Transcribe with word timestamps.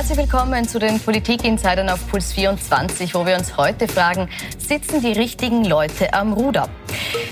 Herzlich 0.00 0.16
willkommen 0.16 0.66
zu 0.66 0.78
den 0.78 0.98
Politik-Insidern 0.98 1.90
auf 1.90 2.08
Puls 2.08 2.32
24, 2.32 3.14
wo 3.14 3.26
wir 3.26 3.36
uns 3.36 3.58
heute 3.58 3.86
fragen, 3.86 4.30
sitzen 4.56 5.02
die 5.02 5.12
richtigen 5.12 5.62
Leute 5.62 6.14
am 6.14 6.32
Ruder? 6.32 6.70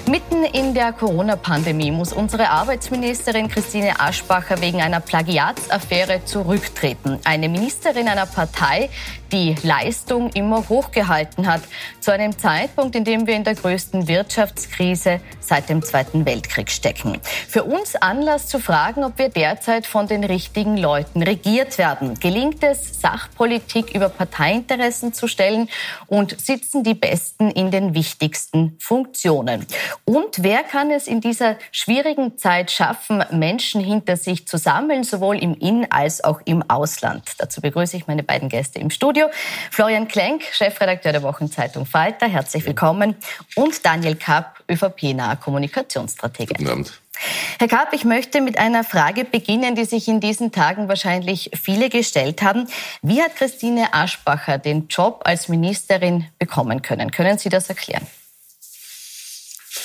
Mitten 0.06 0.44
in 0.44 0.74
der 0.74 0.92
Corona-Pandemie 0.92 1.90
muss 1.90 2.12
unsere 2.12 2.50
Arbeitsministerin 2.50 3.48
Christine 3.48 3.98
Aschbacher 3.98 4.60
wegen 4.60 4.82
einer 4.82 5.00
Plagiatsaffäre 5.00 6.26
zurücktreten. 6.26 7.18
Eine 7.24 7.48
Ministerin 7.48 8.06
einer 8.06 8.26
Partei, 8.26 8.90
die 9.32 9.54
Leistung 9.62 10.30
immer 10.30 10.68
hochgehalten 10.68 11.46
hat, 11.46 11.62
zu 12.00 12.12
einem 12.12 12.36
Zeitpunkt, 12.36 12.96
in 12.96 13.04
dem 13.04 13.26
wir 13.26 13.34
in 13.34 13.44
der 13.44 13.54
größten 13.54 14.08
Wirtschaftskrise 14.08 15.20
seit 15.40 15.68
dem 15.68 15.82
Zweiten 15.82 16.26
Weltkrieg 16.26 16.70
stecken. 16.70 17.18
Für 17.48 17.64
uns 17.64 17.96
Anlass 17.96 18.46
zu 18.48 18.58
fragen, 18.58 19.04
ob 19.04 19.18
wir 19.18 19.28
derzeit 19.28 19.86
von 19.86 20.06
den 20.06 20.24
richtigen 20.24 20.76
Leuten 20.76 21.22
regiert 21.22 21.78
werden. 21.78 22.14
Gelingt 22.20 22.62
es, 22.62 23.00
Sachpolitik 23.00 23.94
über 23.94 24.08
Parteiinteressen 24.08 25.12
zu 25.12 25.28
stellen 25.28 25.68
und 26.06 26.40
sitzen 26.40 26.82
die 26.82 26.94
Besten 26.94 27.50
in 27.50 27.70
den 27.70 27.94
wichtigsten 27.94 28.76
Funktionen? 28.78 29.66
Und 30.04 30.42
wer 30.42 30.62
kann 30.62 30.90
es 30.90 31.06
in 31.06 31.20
dieser 31.20 31.56
schwierigen 31.72 32.38
Zeit 32.38 32.70
schaffen, 32.70 33.24
Menschen 33.30 33.80
hinter 33.80 34.16
sich 34.16 34.46
zu 34.46 34.58
sammeln, 34.58 35.04
sowohl 35.04 35.38
im 35.38 35.54
In- 35.54 35.90
als 35.90 36.22
auch 36.22 36.40
im 36.44 36.68
Ausland? 36.68 37.24
Dazu 37.38 37.60
begrüße 37.60 37.96
ich 37.96 38.06
meine 38.06 38.22
beiden 38.22 38.48
Gäste 38.48 38.78
im 38.78 38.90
Studio. 38.90 39.17
Florian 39.70 40.08
Klenk, 40.08 40.42
Chefredakteur 40.52 41.12
der 41.12 41.22
Wochenzeitung 41.22 41.86
Falter, 41.86 42.26
herzlich 42.26 42.64
willkommen. 42.66 43.16
Und 43.54 43.84
Daniel 43.84 44.16
Kapp, 44.16 44.62
ÖVP-naher 44.70 45.36
Kommunikationsstratege. 45.36 46.54
Guten 46.54 46.68
Abend. 46.68 47.00
Herr 47.58 47.68
Kapp, 47.68 47.92
ich 47.92 48.04
möchte 48.04 48.40
mit 48.40 48.58
einer 48.58 48.84
Frage 48.84 49.24
beginnen, 49.24 49.74
die 49.74 49.84
sich 49.84 50.06
in 50.08 50.20
diesen 50.20 50.52
Tagen 50.52 50.88
wahrscheinlich 50.88 51.50
viele 51.60 51.88
gestellt 51.88 52.42
haben. 52.42 52.68
Wie 53.02 53.20
hat 53.20 53.34
Christine 53.36 53.92
Aschbacher 53.92 54.58
den 54.58 54.86
Job 54.88 55.22
als 55.24 55.48
Ministerin 55.48 56.26
bekommen 56.38 56.82
können? 56.82 57.10
Können 57.10 57.38
Sie 57.38 57.48
das 57.48 57.68
erklären? 57.68 58.06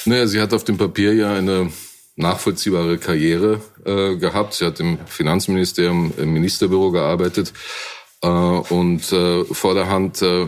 Naja, 0.05 0.27
sie 0.27 0.41
hat 0.41 0.53
auf 0.53 0.63
dem 0.63 0.77
Papier 0.77 1.13
ja 1.13 1.33
eine 1.33 1.71
nachvollziehbare 2.15 2.97
Karriere 2.97 3.61
äh, 3.85 4.15
gehabt. 4.17 4.53
Sie 4.53 4.65
hat 4.65 4.79
im 4.79 4.99
Finanzministerium 5.07 6.13
im 6.17 6.33
Ministerbüro 6.33 6.91
gearbeitet. 6.91 7.53
Äh, 8.23 8.27
und 8.27 9.11
äh, 9.11 9.43
vor 9.45 9.73
der 9.75 9.89
Hand 9.89 10.21
äh, 10.21 10.47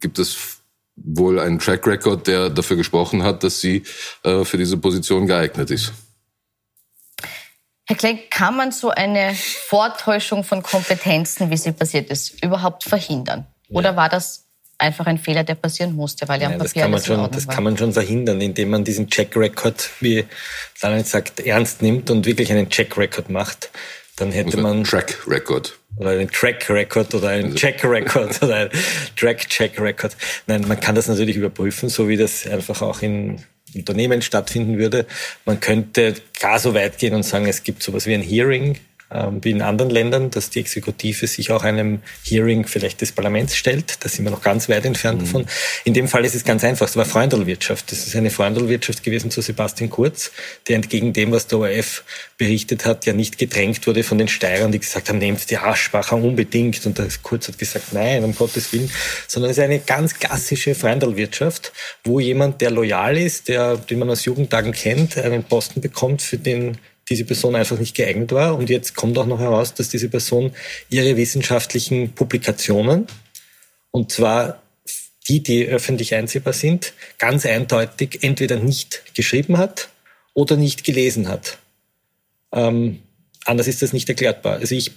gibt 0.00 0.18
es 0.18 0.58
wohl 0.96 1.38
einen 1.38 1.58
Track 1.58 1.86
Record, 1.86 2.26
der 2.26 2.50
dafür 2.50 2.76
gesprochen 2.76 3.22
hat, 3.22 3.44
dass 3.44 3.60
sie 3.60 3.84
äh, 4.24 4.44
für 4.44 4.58
diese 4.58 4.76
Position 4.76 5.26
geeignet 5.26 5.70
ist. 5.70 5.92
Herr 7.86 7.96
Klenk, 7.96 8.30
kann 8.30 8.56
man 8.56 8.72
so 8.72 8.90
eine 8.90 9.34
Vortäuschung 9.34 10.44
von 10.44 10.62
Kompetenzen, 10.62 11.50
wie 11.50 11.56
sie 11.56 11.72
passiert 11.72 12.10
ist, 12.10 12.42
überhaupt 12.44 12.84
verhindern? 12.84 13.46
Oder 13.70 13.96
war 13.96 14.08
das 14.08 14.44
einfach 14.78 15.06
ein 15.06 15.18
Fehler, 15.18 15.42
der 15.42 15.56
passieren 15.56 15.94
musste, 15.94 16.28
weil 16.28 16.40
ja 16.40 16.48
am 16.48 16.58
Papier 16.58 16.64
das 16.64 16.74
kann 16.74 16.90
man 16.90 17.02
schon, 17.02 17.30
Das 17.30 17.48
kann 17.48 17.64
man 17.64 17.76
schon 17.76 17.92
verhindern, 17.92 18.40
indem 18.40 18.70
man 18.70 18.84
diesen 18.84 19.08
Check-Record, 19.08 19.90
wie 20.00 20.24
Daniel 20.80 21.04
sagt, 21.04 21.40
ernst 21.40 21.82
nimmt 21.82 22.10
und 22.10 22.26
wirklich 22.26 22.50
einen 22.52 22.68
Check-Record 22.68 23.30
macht. 23.30 23.70
Dann 24.18 24.32
hätte 24.32 24.56
also 24.56 24.60
man 24.60 24.84
Track-Record 24.84 25.78
oder 25.96 26.10
einen 26.10 26.30
Track-Record 26.30 27.14
oder 27.14 27.28
einen 27.28 27.54
Check-Record 27.54 28.42
oder 28.42 28.54
einen 28.56 28.70
Track-Check-Record. 29.16 30.16
Nein, 30.46 30.64
man 30.66 30.80
kann 30.80 30.94
das 30.94 31.08
natürlich 31.08 31.36
überprüfen, 31.36 31.88
so 31.88 32.08
wie 32.08 32.16
das 32.16 32.46
einfach 32.46 32.82
auch 32.82 33.02
in 33.02 33.40
Unternehmen 33.74 34.22
stattfinden 34.22 34.78
würde. 34.78 35.06
Man 35.44 35.60
könnte 35.60 36.14
gar 36.40 36.58
so 36.58 36.74
weit 36.74 36.98
gehen 36.98 37.14
und 37.14 37.24
sagen, 37.24 37.46
es 37.46 37.62
gibt 37.62 37.82
sowas 37.82 38.06
wie 38.06 38.14
ein 38.14 38.22
Hearing 38.22 38.78
wie 39.10 39.50
in 39.50 39.62
anderen 39.62 39.90
Ländern, 39.90 40.30
dass 40.30 40.50
die 40.50 40.60
Exekutive 40.60 41.26
sich 41.26 41.50
auch 41.50 41.64
einem 41.64 42.00
Hearing 42.24 42.66
vielleicht 42.66 43.00
des 43.00 43.12
Parlaments 43.12 43.56
stellt. 43.56 44.04
Da 44.04 44.08
sind 44.08 44.24
wir 44.24 44.30
noch 44.30 44.42
ganz 44.42 44.68
weit 44.68 44.84
entfernt 44.84 45.22
mhm. 45.22 45.24
davon. 45.24 45.46
In 45.84 45.94
dem 45.94 46.08
Fall 46.08 46.26
ist 46.26 46.34
es 46.34 46.44
ganz 46.44 46.62
einfach. 46.62 46.86
Es 46.86 46.96
war 46.96 47.06
Freundelwirtschaft. 47.06 47.90
Das 47.90 48.06
ist 48.06 48.14
eine 48.16 48.30
Freundelwirtschaft 48.30 49.02
gewesen 49.02 49.30
zu 49.30 49.40
Sebastian 49.40 49.88
Kurz, 49.88 50.30
der 50.68 50.76
entgegen 50.76 51.14
dem, 51.14 51.32
was 51.32 51.46
der 51.46 51.58
ORF 51.58 52.04
berichtet 52.36 52.84
hat, 52.84 53.06
ja 53.06 53.14
nicht 53.14 53.38
gedrängt 53.38 53.86
wurde 53.86 54.02
von 54.02 54.18
den 54.18 54.28
Steirern, 54.28 54.72
die 54.72 54.78
gesagt 54.78 55.08
haben, 55.08 55.18
nehmt 55.18 55.50
die 55.50 55.56
Aschbacher 55.56 56.16
unbedingt. 56.16 56.84
Und 56.84 56.98
der 56.98 57.08
Kurz 57.22 57.48
hat 57.48 57.58
gesagt, 57.58 57.94
nein, 57.94 58.22
um 58.24 58.34
Gottes 58.34 58.74
Willen. 58.74 58.90
Sondern 59.26 59.50
es 59.50 59.56
ist 59.56 59.64
eine 59.64 59.78
ganz 59.78 60.18
klassische 60.18 60.74
Freundelwirtschaft, 60.74 61.72
wo 62.04 62.20
jemand, 62.20 62.60
der 62.60 62.70
loyal 62.70 63.16
ist, 63.16 63.48
der, 63.48 63.78
den 63.78 64.00
man 64.00 64.10
aus 64.10 64.26
Jugendtagen 64.26 64.72
kennt, 64.72 65.16
einen 65.16 65.44
Posten 65.44 65.80
bekommt, 65.80 66.20
für 66.20 66.36
den 66.36 66.76
diese 67.08 67.24
Person 67.24 67.56
einfach 67.56 67.78
nicht 67.78 67.96
geeignet 67.96 68.32
war. 68.32 68.56
Und 68.56 68.70
jetzt 68.70 68.94
kommt 68.94 69.16
auch 69.18 69.26
noch 69.26 69.40
heraus, 69.40 69.74
dass 69.74 69.88
diese 69.88 70.08
Person 70.08 70.52
ihre 70.90 71.16
wissenschaftlichen 71.16 72.12
Publikationen, 72.12 73.06
und 73.90 74.12
zwar 74.12 74.62
die, 75.28 75.42
die 75.42 75.66
öffentlich 75.66 76.14
einsehbar 76.14 76.52
sind, 76.52 76.92
ganz 77.18 77.44
eindeutig 77.44 78.22
entweder 78.22 78.56
nicht 78.56 79.02
geschrieben 79.14 79.58
hat 79.58 79.88
oder 80.34 80.56
nicht 80.56 80.84
gelesen 80.84 81.28
hat. 81.28 81.58
Ähm, 82.52 83.00
anders 83.44 83.68
ist 83.68 83.82
das 83.82 83.92
nicht 83.92 84.08
erklärbar. 84.08 84.54
Also 84.54 84.74
ich, 84.74 84.92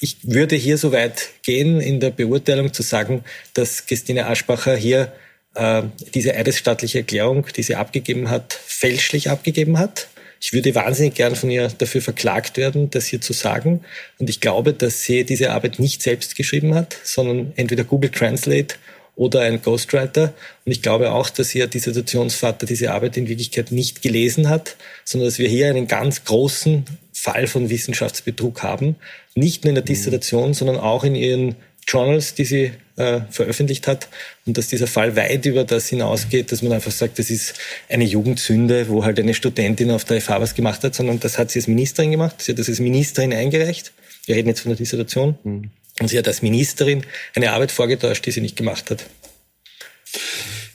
ich 0.00 0.16
würde 0.22 0.56
hier 0.56 0.78
so 0.78 0.92
weit 0.92 1.30
gehen 1.42 1.80
in 1.80 1.98
der 2.00 2.10
Beurteilung 2.10 2.72
zu 2.72 2.82
sagen, 2.82 3.24
dass 3.54 3.86
Christine 3.86 4.26
Aschbacher 4.26 4.76
hier 4.76 5.12
äh, 5.54 5.82
diese 6.14 6.34
eidesstattliche 6.34 6.98
Erklärung, 6.98 7.46
die 7.56 7.62
sie 7.62 7.74
abgegeben 7.74 8.30
hat, 8.30 8.52
fälschlich 8.52 9.30
abgegeben 9.30 9.78
hat 9.78 10.08
ich 10.44 10.52
würde 10.52 10.74
wahnsinnig 10.74 11.14
gern 11.14 11.36
von 11.36 11.52
ihr 11.52 11.68
dafür 11.68 12.02
verklagt 12.02 12.56
werden, 12.56 12.90
das 12.90 13.06
hier 13.06 13.20
zu 13.20 13.32
sagen. 13.32 13.84
Und 14.18 14.28
ich 14.28 14.40
glaube, 14.40 14.72
dass 14.72 15.04
sie 15.04 15.22
diese 15.22 15.52
Arbeit 15.52 15.78
nicht 15.78 16.02
selbst 16.02 16.34
geschrieben 16.34 16.74
hat, 16.74 16.96
sondern 17.04 17.52
entweder 17.54 17.84
Google 17.84 18.10
Translate 18.10 18.74
oder 19.14 19.42
ein 19.42 19.62
Ghostwriter. 19.62 20.34
Und 20.64 20.72
ich 20.72 20.82
glaube 20.82 21.12
auch, 21.12 21.30
dass 21.30 21.54
ihr 21.54 21.68
Dissertationsvater 21.68 22.66
diese 22.66 22.90
Arbeit 22.90 23.16
in 23.16 23.28
Wirklichkeit 23.28 23.70
nicht 23.70 24.02
gelesen 24.02 24.48
hat, 24.48 24.74
sondern 25.04 25.28
dass 25.28 25.38
wir 25.38 25.48
hier 25.48 25.68
einen 25.68 25.86
ganz 25.86 26.24
großen 26.24 26.86
Fall 27.12 27.46
von 27.46 27.70
Wissenschaftsbetrug 27.70 28.64
haben. 28.64 28.96
Nicht 29.36 29.62
nur 29.62 29.68
in 29.68 29.76
der 29.76 29.84
Dissertation, 29.84 30.54
sondern 30.54 30.78
auch 30.78 31.04
in 31.04 31.14
ihren 31.14 31.54
Journals, 31.86 32.34
die 32.34 32.44
sie 32.44 32.72
äh, 32.96 33.20
veröffentlicht 33.30 33.86
hat 33.86 34.08
und 34.46 34.56
dass 34.56 34.68
dieser 34.68 34.86
Fall 34.86 35.16
weit 35.16 35.44
über 35.46 35.64
das 35.64 35.88
hinausgeht, 35.88 36.52
dass 36.52 36.62
man 36.62 36.72
einfach 36.72 36.92
sagt, 36.92 37.18
das 37.18 37.30
ist 37.30 37.54
eine 37.88 38.04
Jugendsünde, 38.04 38.88
wo 38.88 39.04
halt 39.04 39.18
eine 39.18 39.34
Studentin 39.34 39.90
auf 39.90 40.04
der 40.04 40.20
FH 40.20 40.40
was 40.40 40.54
gemacht 40.54 40.84
hat, 40.84 40.94
sondern 40.94 41.20
das 41.20 41.38
hat 41.38 41.50
sie 41.50 41.58
als 41.58 41.68
Ministerin 41.68 42.10
gemacht. 42.10 42.42
Sie 42.42 42.52
hat 42.52 42.58
das 42.58 42.68
als 42.68 42.80
Ministerin 42.80 43.32
eingereicht. 43.32 43.92
Wir 44.26 44.36
reden 44.36 44.48
jetzt 44.48 44.60
von 44.60 44.70
der 44.70 44.78
Dissertation. 44.78 45.36
Mhm. 45.42 45.70
Und 46.00 46.08
sie 46.08 46.18
hat 46.18 46.26
als 46.26 46.42
Ministerin 46.42 47.04
eine 47.34 47.52
Arbeit 47.52 47.70
vorgetäuscht, 47.70 48.24
die 48.24 48.30
sie 48.30 48.40
nicht 48.40 48.56
gemacht 48.56 48.90
hat. 48.90 49.04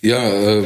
Ja, 0.01 0.29
äh, 0.29 0.63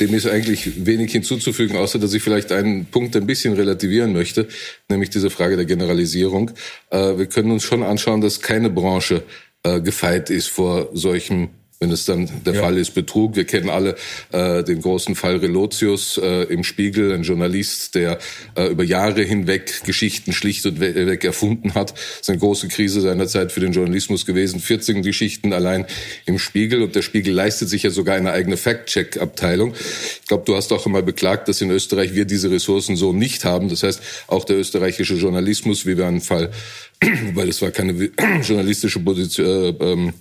dem 0.00 0.14
ist 0.14 0.26
eigentlich 0.26 0.84
wenig 0.86 1.12
hinzuzufügen, 1.12 1.76
außer 1.76 1.98
dass 1.98 2.12
ich 2.12 2.22
vielleicht 2.22 2.50
einen 2.50 2.86
Punkt 2.86 3.14
ein 3.16 3.26
bisschen 3.26 3.54
relativieren 3.54 4.12
möchte, 4.12 4.48
nämlich 4.88 5.10
diese 5.10 5.30
Frage 5.30 5.56
der 5.56 5.64
Generalisierung. 5.64 6.50
Äh, 6.90 7.18
wir 7.18 7.26
können 7.26 7.52
uns 7.52 7.62
schon 7.62 7.82
anschauen, 7.82 8.20
dass 8.20 8.40
keine 8.40 8.70
Branche 8.70 9.22
äh, 9.62 9.80
gefeit 9.80 10.30
ist 10.30 10.48
vor 10.48 10.88
solchem 10.92 11.50
wenn 11.80 11.90
es 11.90 12.04
dann 12.04 12.28
der 12.44 12.54
ja. 12.54 12.60
Fall 12.60 12.76
ist, 12.76 12.92
Betrug. 12.92 13.36
Wir 13.36 13.46
kennen 13.46 13.70
alle 13.70 13.96
äh, 14.32 14.62
den 14.62 14.82
großen 14.82 15.14
Fall 15.14 15.36
Relotius 15.36 16.18
äh, 16.18 16.42
im 16.44 16.62
Spiegel, 16.62 17.10
ein 17.12 17.22
Journalist, 17.22 17.94
der 17.94 18.18
äh, 18.54 18.66
über 18.66 18.84
Jahre 18.84 19.22
hinweg 19.22 19.84
Geschichten 19.84 20.34
schlicht 20.34 20.66
und 20.66 20.78
weg 20.78 21.24
erfunden 21.24 21.74
hat. 21.74 21.92
Das 21.92 22.20
ist 22.20 22.28
eine 22.28 22.38
große 22.38 22.68
Krise 22.68 23.00
seinerzeit 23.00 23.50
für 23.50 23.60
den 23.60 23.72
Journalismus 23.72 24.26
gewesen. 24.26 24.60
14 24.60 25.02
Geschichten 25.02 25.54
allein 25.54 25.86
im 26.26 26.38
Spiegel 26.38 26.82
und 26.82 26.94
der 26.94 27.02
Spiegel 27.02 27.32
leistet 27.32 27.70
sich 27.70 27.82
ja 27.82 27.90
sogar 27.90 28.16
eine 28.16 28.32
eigene 28.32 28.58
Fact-Check-Abteilung. 28.58 29.72
Ich 30.20 30.28
glaube, 30.28 30.44
du 30.44 30.56
hast 30.56 30.72
auch 30.74 30.84
einmal 30.84 31.02
beklagt, 31.02 31.48
dass 31.48 31.62
in 31.62 31.70
Österreich 31.70 32.14
wir 32.14 32.26
diese 32.26 32.50
Ressourcen 32.50 32.96
so 32.96 33.14
nicht 33.14 33.46
haben. 33.46 33.70
Das 33.70 33.82
heißt, 33.82 34.02
auch 34.26 34.44
der 34.44 34.58
österreichische 34.58 35.14
Journalismus, 35.14 35.86
wie 35.86 35.96
wir 35.96 36.06
einen 36.06 36.20
Fall, 36.20 36.50
weil 37.32 37.48
es 37.48 37.62
war 37.62 37.70
keine 37.70 37.92
journalistische 38.46 39.00
Position, 39.00 39.46
äh, 39.46 39.68
ähm, 39.80 40.08
äh, 40.08 40.12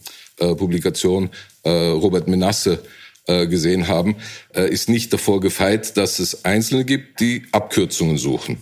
Publikation 0.55 1.29
äh, 1.63 1.69
Robert 1.69 2.27
Menasse 2.27 2.79
äh, 3.27 3.47
gesehen 3.47 3.87
haben, 3.87 4.15
äh, 4.55 4.69
ist 4.69 4.89
nicht 4.89 5.13
davor 5.13 5.39
gefeit, 5.39 5.97
dass 5.97 6.19
es 6.19 6.45
Einzelne 6.45 6.85
gibt, 6.85 7.19
die 7.19 7.43
Abkürzungen 7.51 8.17
suchen. 8.17 8.57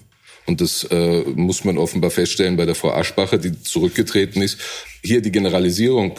Und 0.46 0.62
das 0.62 0.84
äh, 0.86 1.24
muss 1.36 1.64
man 1.64 1.78
offenbar 1.78 2.10
feststellen 2.10 2.58
bei 2.58 2.66
der 2.66 2.76
Frau 2.76 2.92
Aschbacher, 2.92 3.38
die 3.38 3.62
zurückgetreten 3.62 4.42
ist. 4.42 4.60
Hier 5.04 5.22
die 5.22 5.32
Generalisierung 5.32 6.18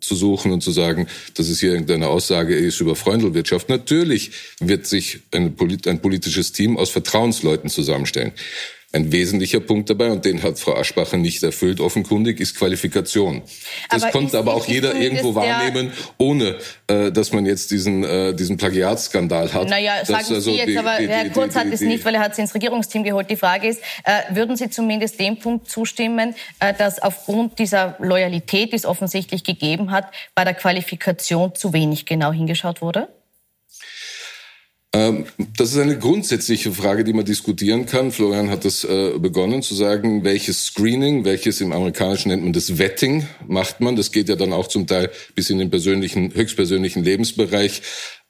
zu 0.00 0.14
suchen 0.14 0.52
und 0.52 0.62
zu 0.62 0.70
sagen, 0.70 1.08
dass 1.34 1.48
es 1.48 1.60
hier 1.60 1.72
irgendeine 1.72 2.08
Aussage 2.08 2.54
ist 2.54 2.80
über 2.80 2.94
Freundelwirtschaft. 2.94 3.68
Natürlich 3.68 4.30
wird 4.60 4.86
sich 4.86 5.20
ein, 5.32 5.56
ein 5.86 6.00
politisches 6.00 6.52
Team 6.52 6.76
aus 6.76 6.90
Vertrauensleuten 6.90 7.68
zusammenstellen. 7.68 8.32
Ein 8.94 9.10
wesentlicher 9.10 9.60
Punkt 9.60 9.88
dabei, 9.88 10.10
und 10.10 10.24
den 10.24 10.42
hat 10.42 10.58
Frau 10.58 10.74
Aschbacher 10.74 11.16
nicht 11.16 11.42
erfüllt, 11.42 11.80
offenkundig, 11.80 12.40
ist 12.40 12.56
Qualifikation. 12.58 13.40
Das 13.88 14.02
aber 14.02 14.12
konnte 14.12 14.38
aber 14.38 14.54
auch 14.54 14.66
jeder 14.66 14.94
irgendwo 14.94 15.34
wahrnehmen, 15.34 15.92
ohne 16.18 16.56
äh, 16.88 17.10
dass 17.10 17.32
man 17.32 17.46
jetzt 17.46 17.70
diesen, 17.70 18.04
äh, 18.04 18.34
diesen 18.34 18.58
Plagiatskandal 18.58 19.52
hat. 19.52 19.68
Naja, 19.68 20.04
sagen 20.04 20.18
also 20.18 20.40
Sie 20.40 20.56
jetzt, 20.56 20.68
die, 20.68 20.78
aber 20.78 20.98
die, 20.98 21.08
Herr 21.08 21.30
Kurz 21.30 21.54
die, 21.54 21.58
hat 21.60 21.66
es 21.72 21.80
nicht, 21.80 22.04
weil 22.04 22.16
er 22.16 22.20
hat 22.20 22.32
es 22.32 22.38
ins 22.38 22.54
Regierungsteam 22.54 23.02
geholt. 23.02 23.30
Die 23.30 23.36
Frage 23.36 23.68
ist, 23.68 23.80
äh, 24.04 24.34
würden 24.34 24.56
Sie 24.56 24.68
zumindest 24.68 25.18
dem 25.18 25.38
Punkt 25.38 25.70
zustimmen, 25.70 26.34
äh, 26.60 26.74
dass 26.74 27.00
aufgrund 27.00 27.58
dieser 27.58 27.96
Loyalität, 27.98 28.72
die 28.72 28.76
es 28.76 28.84
offensichtlich 28.84 29.42
gegeben 29.42 29.90
hat, 29.90 30.12
bei 30.34 30.44
der 30.44 30.54
Qualifikation 30.54 31.54
zu 31.54 31.72
wenig 31.72 32.04
genau 32.04 32.32
hingeschaut 32.32 32.82
wurde? 32.82 33.08
Ähm, 34.94 35.24
das 35.56 35.72
ist 35.72 35.78
eine 35.78 35.98
grundsätzliche 35.98 36.70
Frage, 36.70 37.02
die 37.02 37.14
man 37.14 37.24
diskutieren 37.24 37.86
kann. 37.86 38.12
Florian 38.12 38.50
hat 38.50 38.66
das 38.66 38.84
äh, 38.84 39.18
begonnen 39.18 39.62
zu 39.62 39.74
sagen, 39.74 40.22
welches 40.22 40.66
Screening, 40.66 41.24
welches 41.24 41.62
im 41.62 41.72
Amerikanischen 41.72 42.28
nennt 42.28 42.44
man 42.44 42.52
das 42.52 42.76
Vetting, 42.76 43.26
macht 43.46 43.80
man. 43.80 43.96
Das 43.96 44.12
geht 44.12 44.28
ja 44.28 44.36
dann 44.36 44.52
auch 44.52 44.68
zum 44.68 44.86
Teil 44.86 45.10
bis 45.34 45.48
in 45.48 45.58
den 45.58 45.70
persönlichen, 45.70 46.34
höchstpersönlichen 46.34 47.02
Lebensbereich. 47.02 47.80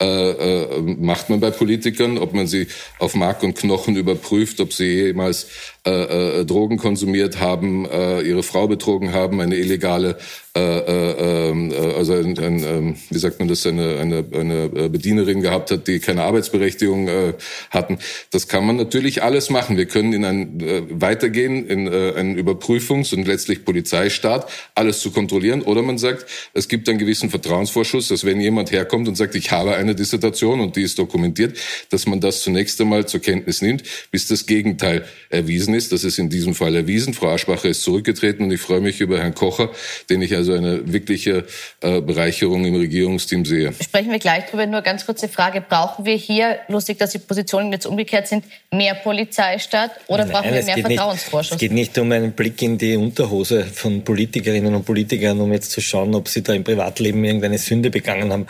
Äh, 0.02 0.30
äh, 0.30 0.80
macht 0.98 1.30
man 1.30 1.38
bei 1.38 1.52
Politikern, 1.52 2.18
ob 2.18 2.34
man 2.34 2.48
sie 2.48 2.66
auf 2.98 3.14
Mark 3.14 3.44
und 3.44 3.56
Knochen 3.56 3.94
überprüft, 3.94 4.60
ob 4.60 4.72
sie 4.72 5.06
jemals 5.06 5.46
äh, 5.86 6.40
äh, 6.40 6.44
Drogen 6.44 6.76
konsumiert 6.76 7.40
haben, 7.40 7.88
äh, 7.88 8.20
ihre 8.20 8.42
Frau 8.42 8.66
betrogen 8.68 9.12
haben, 9.12 9.40
eine 9.40 9.56
illegale, 9.56 10.16
äh, 10.56 10.60
äh, 10.60 11.48
ähm, 11.50 11.72
äh, 11.72 11.76
also 11.94 12.12
ein, 12.12 12.38
ein, 12.38 12.62
äh, 12.62 12.94
wie 13.10 13.18
sagt 13.18 13.38
man 13.38 13.48
das, 13.48 13.66
eine, 13.66 13.98
eine, 13.98 14.24
eine 14.32 14.88
Bedienerin 14.88 15.40
gehabt 15.40 15.70
hat, 15.70 15.88
die 15.88 15.98
keine 15.98 16.22
Arbeitsberechtigung 16.22 17.08
äh, 17.08 17.32
hatten. 17.70 17.98
Das 18.30 18.48
kann 18.48 18.66
man 18.66 18.76
natürlich 18.76 19.22
alles 19.22 19.50
machen. 19.50 19.76
Wir 19.76 19.86
können 19.86 20.12
in 20.12 20.24
ein 20.24 20.60
äh, 20.60 20.82
weitergehen 20.88 21.66
in 21.66 21.86
äh, 21.86 22.12
einen 22.16 22.38
Überprüfungs- 22.38 23.14
und 23.14 23.26
letztlich 23.26 23.64
Polizeistaat, 23.64 24.50
alles 24.74 25.00
zu 25.00 25.10
kontrollieren. 25.10 25.62
Oder 25.62 25.82
man 25.82 25.98
sagt, 25.98 26.26
es 26.54 26.68
gibt 26.68 26.88
einen 26.88 26.98
gewissen 26.98 27.30
Vertrauensvorschuss, 27.30 28.08
dass 28.08 28.24
wenn 28.24 28.40
jemand 28.40 28.72
herkommt 28.72 29.08
und 29.08 29.16
sagt, 29.16 29.34
ich 29.34 29.50
habe 29.50 29.74
eine 29.74 29.91
Dissertation 29.94 30.60
und 30.60 30.76
die 30.76 30.82
ist 30.82 30.98
dokumentiert, 30.98 31.56
dass 31.90 32.06
man 32.06 32.20
das 32.20 32.42
zunächst 32.42 32.80
einmal 32.80 33.06
zur 33.06 33.20
Kenntnis 33.20 33.62
nimmt, 33.62 33.82
bis 34.10 34.28
das 34.28 34.46
Gegenteil 34.46 35.04
erwiesen 35.30 35.74
ist. 35.74 35.92
Das 35.92 36.04
ist 36.04 36.18
in 36.18 36.28
diesem 36.28 36.54
Fall 36.54 36.74
erwiesen. 36.74 37.14
Frau 37.14 37.28
Aschbacher 37.28 37.68
ist 37.68 37.82
zurückgetreten 37.82 38.46
und 38.46 38.52
ich 38.52 38.60
freue 38.60 38.80
mich 38.80 39.00
über 39.00 39.18
Herrn 39.18 39.34
Kocher, 39.34 39.70
den 40.10 40.22
ich 40.22 40.34
also 40.34 40.52
eine 40.52 40.92
wirkliche 40.92 41.44
äh, 41.80 42.00
Bereicherung 42.00 42.64
im 42.64 42.74
Regierungsteam 42.74 43.44
sehe. 43.44 43.72
Sprechen 43.80 44.10
wir 44.10 44.18
gleich 44.18 44.46
drüber. 44.46 44.66
Nur 44.66 44.82
ganz 44.82 45.06
kurze 45.06 45.28
Frage. 45.28 45.60
Brauchen 45.60 46.04
wir 46.04 46.16
hier, 46.16 46.58
lustig, 46.68 46.98
dass 46.98 47.10
die 47.10 47.18
Positionen 47.18 47.72
jetzt 47.72 47.86
umgekehrt 47.86 48.28
sind, 48.28 48.44
mehr 48.70 48.94
Polizeistaat 48.94 49.92
oder 50.06 50.24
Nein, 50.24 50.32
brauchen 50.32 50.54
wir 50.54 50.62
mehr 50.62 50.78
Vertrauensvorschuss? 50.78 51.52
es 51.52 51.58
geht 51.58 51.72
nicht 51.72 51.96
um 51.98 52.10
einen 52.12 52.32
Blick 52.32 52.60
in 52.62 52.78
die 52.78 52.96
Unterhose 52.96 53.64
von 53.64 54.02
Politikerinnen 54.02 54.74
und 54.74 54.84
Politikern, 54.84 55.40
um 55.40 55.52
jetzt 55.52 55.70
zu 55.70 55.80
schauen, 55.80 56.14
ob 56.14 56.28
sie 56.28 56.42
da 56.42 56.52
im 56.52 56.64
Privatleben 56.64 57.24
irgendeine 57.24 57.58
Sünde 57.58 57.90
begangen 57.90 58.32
haben. 58.32 58.46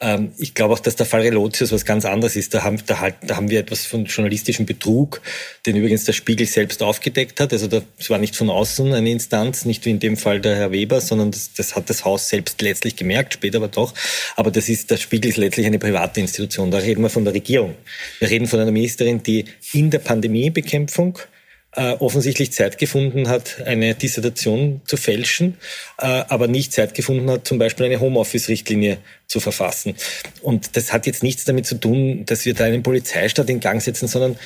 Ähm, 0.00 0.32
ich 0.38 0.54
glaube 0.54 0.74
auch, 0.74 0.78
dass 0.86 0.96
der 0.96 1.06
Fall 1.06 1.22
Relotius 1.22 1.72
was 1.72 1.84
ganz 1.84 2.04
anderes 2.04 2.36
ist. 2.36 2.54
Da 2.54 2.62
haben, 2.62 2.78
da, 2.86 3.00
halt, 3.00 3.16
da 3.22 3.36
haben 3.36 3.50
wir 3.50 3.60
etwas 3.60 3.86
von 3.86 4.04
journalistischem 4.04 4.66
Betrug, 4.66 5.20
den 5.66 5.76
übrigens 5.76 6.04
der 6.04 6.12
Spiegel 6.12 6.46
selbst 6.46 6.82
aufgedeckt 6.82 7.40
hat. 7.40 7.52
Also 7.52 7.66
das 7.66 7.82
war 8.08 8.18
nicht 8.18 8.36
von 8.36 8.50
außen 8.50 8.92
eine 8.92 9.10
Instanz, 9.10 9.64
nicht 9.64 9.84
wie 9.84 9.90
in 9.90 10.00
dem 10.00 10.16
Fall 10.16 10.40
der 10.40 10.56
Herr 10.56 10.72
Weber, 10.72 11.00
sondern 11.00 11.30
das, 11.30 11.52
das 11.52 11.76
hat 11.76 11.90
das 11.90 12.04
Haus 12.04 12.28
selbst 12.28 12.60
letztlich 12.62 12.96
gemerkt, 12.96 13.34
später 13.34 13.58
aber 13.58 13.68
doch. 13.68 13.94
Aber 14.36 14.50
das 14.50 14.68
ist, 14.68 14.90
der 14.90 14.96
Spiegel 14.96 15.30
ist 15.30 15.36
letztlich 15.36 15.66
eine 15.66 15.78
private 15.78 16.20
Institution. 16.20 16.70
Da 16.70 16.78
reden 16.78 17.02
wir 17.02 17.10
von 17.10 17.24
der 17.24 17.34
Regierung. 17.34 17.74
Wir 18.18 18.30
reden 18.30 18.46
von 18.46 18.60
einer 18.60 18.72
Ministerin, 18.72 19.22
die 19.22 19.44
in 19.72 19.90
der 19.90 19.98
Pandemiebekämpfung 19.98 21.18
äh, 21.76 21.92
offensichtlich 21.92 22.52
Zeit 22.52 22.78
gefunden 22.78 23.28
hat, 23.28 23.62
eine 23.64 23.94
Dissertation 23.94 24.80
zu 24.84 24.96
fälschen, 24.96 25.58
äh, 25.98 26.06
aber 26.06 26.46
nicht 26.48 26.72
Zeit 26.72 26.94
gefunden 26.94 27.30
hat, 27.30 27.46
zum 27.46 27.58
Beispiel 27.58 27.86
eine 27.86 28.00
Homeoffice-Richtlinie 28.00 28.98
zu 29.26 29.40
verfassen. 29.40 29.96
Und 30.42 30.76
das 30.76 30.92
hat 30.92 31.06
jetzt 31.06 31.22
nichts 31.22 31.44
damit 31.44 31.66
zu 31.66 31.76
tun, 31.76 32.24
dass 32.26 32.44
wir 32.44 32.54
da 32.54 32.64
einen 32.64 32.82
Polizeistaat 32.82 33.50
in 33.50 33.60
Gang 33.60 33.82
setzen, 33.82 34.08
sondern 34.08 34.36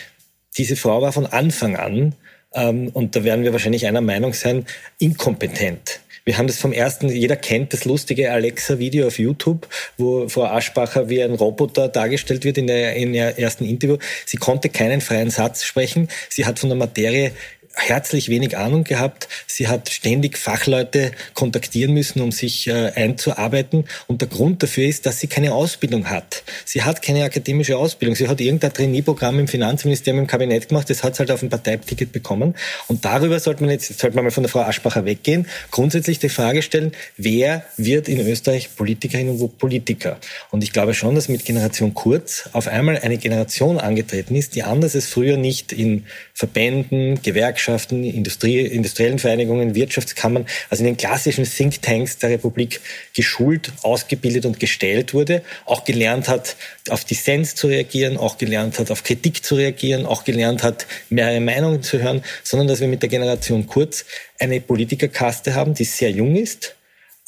diese 0.57 0.77
Frau 0.77 1.03
war 1.03 1.13
von 1.13 1.27
Anfang 1.27 1.77
an, 1.77 2.15
ähm, 2.55 2.89
und 2.89 3.15
da 3.15 3.25
werden 3.25 3.45
wir 3.45 3.53
wahrscheinlich 3.53 3.87
einer 3.87 4.01
Meinung 4.01 4.33
sein, 4.33 4.67
inkompetent. 4.99 6.01
Wir 6.29 6.37
haben 6.37 6.47
das 6.47 6.59
vom 6.59 6.75
ersten, 6.75 7.09
jeder 7.09 7.37
kennt 7.37 7.73
das 7.73 7.87
lustige 7.87 8.31
Alexa-Video 8.31 9.07
auf 9.07 9.19
YouTube, 9.19 9.67
wo 9.97 10.29
Frau 10.29 10.45
Aschbacher 10.45 11.09
wie 11.09 11.23
ein 11.23 11.33
Roboter 11.33 11.89
dargestellt 11.89 12.45
wird 12.45 12.59
in 12.59 12.67
der, 12.67 12.97
in 12.97 13.15
der 13.15 13.39
ersten 13.39 13.65
Interview. 13.65 13.97
Sie 14.27 14.37
konnte 14.37 14.69
keinen 14.69 15.01
freien 15.01 15.31
Satz 15.31 15.65
sprechen. 15.65 16.09
Sie 16.29 16.45
hat 16.45 16.59
von 16.59 16.69
der 16.69 16.77
Materie 16.77 17.33
herzlich 17.79 18.29
wenig 18.29 18.57
Ahnung 18.57 18.85
gehabt. 18.85 19.29
Sie 19.47 19.69
hat 19.69 19.89
ständig 19.91 20.37
Fachleute 20.37 21.13
kontaktieren 21.35 21.95
müssen, 21.95 22.21
um 22.21 22.33
sich 22.33 22.67
äh, 22.67 22.93
einzuarbeiten. 22.95 23.85
Und 24.07 24.21
der 24.21 24.29
Grund 24.29 24.63
dafür 24.63 24.87
ist, 24.87 25.07
dass 25.07 25.21
sie 25.21 25.29
keine 25.29 25.55
Ausbildung 25.55 26.11
hat. 26.11 26.43
Sie 26.65 26.83
hat 26.83 27.03
keine 27.03 27.25
akademische 27.25 27.79
Ausbildung. 27.79 28.17
Sie 28.17 28.29
hat 28.29 28.41
irgendein 28.41 28.73
Trainee-Programm 28.73 29.39
im 29.39 29.49
Finanzministerium 29.49 30.23
im 30.23 30.27
Kabinett 30.27 30.69
gemacht. 30.69 30.91
Das 30.91 31.03
hat 31.03 31.15
sie 31.15 31.21
halt 31.21 31.31
auf 31.31 31.43
ein 31.43 31.49
Parteiticket 31.49 32.13
bekommen. 32.13 32.55
Und 32.89 33.05
darüber 33.05 33.39
sollte 33.39 33.63
man 33.63 33.71
jetzt, 33.71 33.99
sollte 33.99 34.17
man 34.17 34.25
mal 34.25 34.31
von 34.31 34.43
der 34.43 34.51
Frau 34.51 34.61
Aschbacher 34.61 35.05
weggehen. 35.05 35.47
Grundsätzlich 35.71 36.19
die 36.19 36.29
Frage 36.29 36.63
stellen, 36.63 36.93
wer 37.17 37.65
wird 37.77 38.09
in 38.09 38.21
Österreich 38.27 38.75
Politikerin 38.75 39.29
und 39.29 39.59
Politiker? 39.59 40.19
Und 40.51 40.65
ich 40.65 40.73
glaube 40.73 40.95
schon, 40.95 41.15
dass 41.15 41.29
mit 41.29 41.45
Generation 41.45 41.95
Kurz 41.95 42.49
auf 42.53 42.69
einmal 42.69 42.99
eine 42.99 43.19
Generation 43.19 43.79
angetreten 43.79 44.35
ist, 44.35 44.55
die 44.55 44.63
anders 44.63 44.95
als 44.95 45.07
früher 45.07 45.37
nicht 45.37 45.73
in 45.73 46.05
Verbänden, 46.35 47.23
Gewerkschaften, 47.23 47.68
Gewerkschaften, 47.69 48.03
Industrie, 48.03 48.61
industriellen 48.61 49.19
Vereinigungen, 49.19 49.75
Wirtschaftskammern, 49.75 50.47
also 50.70 50.82
in 50.82 50.87
den 50.87 50.97
klassischen 50.97 51.44
Thinktanks 51.44 52.17
der 52.17 52.31
Republik 52.31 52.81
geschult, 53.15 53.73
ausgebildet 53.82 54.47
und 54.47 54.59
gestellt 54.59 55.12
wurde, 55.12 55.43
auch 55.67 55.85
gelernt 55.85 56.29
hat, 56.29 56.56
auf 56.88 57.05
Dissens 57.05 57.55
zu 57.55 57.67
reagieren, 57.67 58.17
auch 58.17 58.38
gelernt 58.38 58.79
hat, 58.79 58.91
auf 58.91 59.05
Kritik 59.05 59.44
zu 59.44 59.56
reagieren, 59.56 60.06
auch 60.06 60.25
gelernt 60.25 60.62
hat, 60.62 60.87
mehrere 61.11 61.41
Meinungen 61.41 61.82
zu 61.82 62.00
hören, 62.00 62.23
sondern 62.43 62.69
dass 62.69 62.81
wir 62.81 62.88
mit 62.88 63.03
der 63.03 63.11
Generation 63.11 63.67
Kurz 63.67 64.06
eine 64.38 64.61
Politikerkaste 64.61 65.55
haben, 65.55 65.75
die 65.75 65.85
sehr 65.85 66.11
jung 66.11 66.37
ist, 66.37 66.75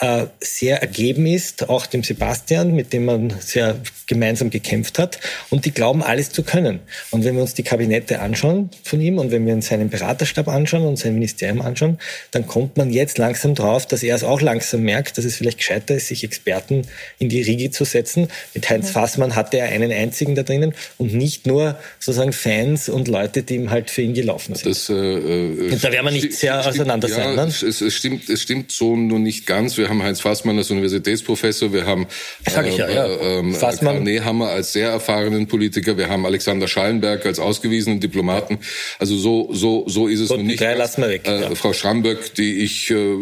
äh, 0.00 0.26
sehr 0.41 0.81
ergeben 0.81 1.26
ist, 1.26 1.69
auch 1.69 1.87
dem 1.87 2.02
Sebastian, 2.02 2.75
mit 2.75 2.93
dem 2.93 3.05
man 3.05 3.35
sehr 3.41 3.76
gemeinsam 4.06 4.50
gekämpft 4.50 4.99
hat. 4.99 5.20
Und 5.50 5.67
die 5.67 5.73
glauben, 5.73 6.02
alles 6.02 6.31
zu 6.31 6.43
können. 6.43 6.81
Und 7.11 7.25
wenn 7.25 7.35
wir 7.37 7.43
uns 7.43 7.55
die 7.55 7.62
Kabinette 7.62 8.20
anschauen 8.20 8.70
von 8.82 9.00
ihm 9.00 9.19
und 9.19 9.31
wenn 9.31 9.47
wir 9.47 9.52
uns 9.52 9.69
seinen 9.69 9.91
Beraterstab 9.91 10.49
anschauen 10.49 10.87
und 10.87 10.97
sein 10.97 11.14
Ministerium 11.14 11.61
anschauen, 11.61 11.99
dann 12.31 12.47
kommt 12.47 12.79
man 12.79 12.91
jetzt 12.91 13.19
langsam 13.19 13.55
drauf, 13.55 13.87
dass 13.87 14.02
er 14.02 14.17
es 14.17 14.25
auch 14.25 14.41
langsam 14.41 14.82
merkt, 14.82 15.19
dass 15.19 15.26
es 15.26 15.37
vielleicht 15.37 15.58
gescheiter 15.58 15.94
ist, 15.94 16.08
sich 16.08 16.25
Experten 16.25 16.87
in 17.19 17.29
die 17.29 17.43
Riege 17.43 17.70
zu 17.70 17.85
setzen. 17.85 18.29
Mit 18.55 18.70
Heinz 18.70 18.91
Fassmann 18.91 19.37
hatte 19.37 19.58
er 19.58 19.67
einen 19.67 19.92
einzigen 19.92 20.35
da 20.35 20.45
drinnen 20.45 20.75
und 20.97 21.12
nicht 21.12 21.47
nur 21.47 21.78
sozusagen 21.99 22.33
Fans 22.33 22.88
und 22.88 23.07
Leute, 23.07 23.42
die 23.42 23.57
ihm 23.57 23.71
halt 23.71 23.90
für 23.90 24.00
ihn 24.00 24.14
gelaufen 24.14 24.54
sind. 24.54 24.71
Das, 24.71 24.88
äh, 24.88 24.95
äh, 24.95 25.76
da 25.76 25.92
werden 25.92 26.07
wir 26.07 26.11
nicht 26.11 26.33
sehr 26.33 26.66
auseinander 26.66 27.09
ja, 27.09 27.16
sein. 27.16 27.37
Ne? 27.37 27.42
Es, 27.42 27.62
es, 27.62 27.95
stimmt, 27.95 28.30
es 28.30 28.40
stimmt 28.40 28.73
so 28.73 28.97
nur 28.97 29.19
nicht 29.19 29.47
ganz. 29.47 29.76
Wir 29.76 29.89
haben 29.90 30.02
Heinz 30.02 30.20
Fassmann 30.20 30.56
als 30.56 30.70
Universitätsprofessor, 30.70 31.73
wir 31.73 31.85
haben 31.85 32.06
Sag 32.49 32.66
ich 32.66 32.76
ja, 32.76 32.88
ja. 32.88 33.06
Äh, 33.06 33.38
ähm, 33.38 33.54
Fassmann. 33.54 33.97
Karl 33.97 34.04
Nehammer 34.04 34.49
als 34.49 34.73
sehr 34.73 34.88
erfahrenen 34.88 35.47
Politiker, 35.47 35.99
wir 35.99 36.09
haben 36.09 36.25
Alexander 36.25 36.66
Schallenberg 36.68 37.26
als 37.26 37.38
ausgewiesenen 37.38 38.00
Diplomaten. 38.00 38.59
Also 38.99 39.16
so 39.16 39.50
so 39.52 39.85
so 39.87 40.09
ist 40.09 40.20
es 40.20 40.28
Gut, 40.28 40.38
nun 40.38 40.47
nicht. 40.47 40.61
Drei 40.61 40.75
lassen 40.75 41.02
wir 41.02 41.11
weg, 41.11 41.26
äh, 41.26 41.42
ja. 41.42 41.54
Frau 41.54 41.73
Schramböck, 41.73 42.35
die 42.35 42.61
ich 42.61 42.90
äh, 42.90 43.16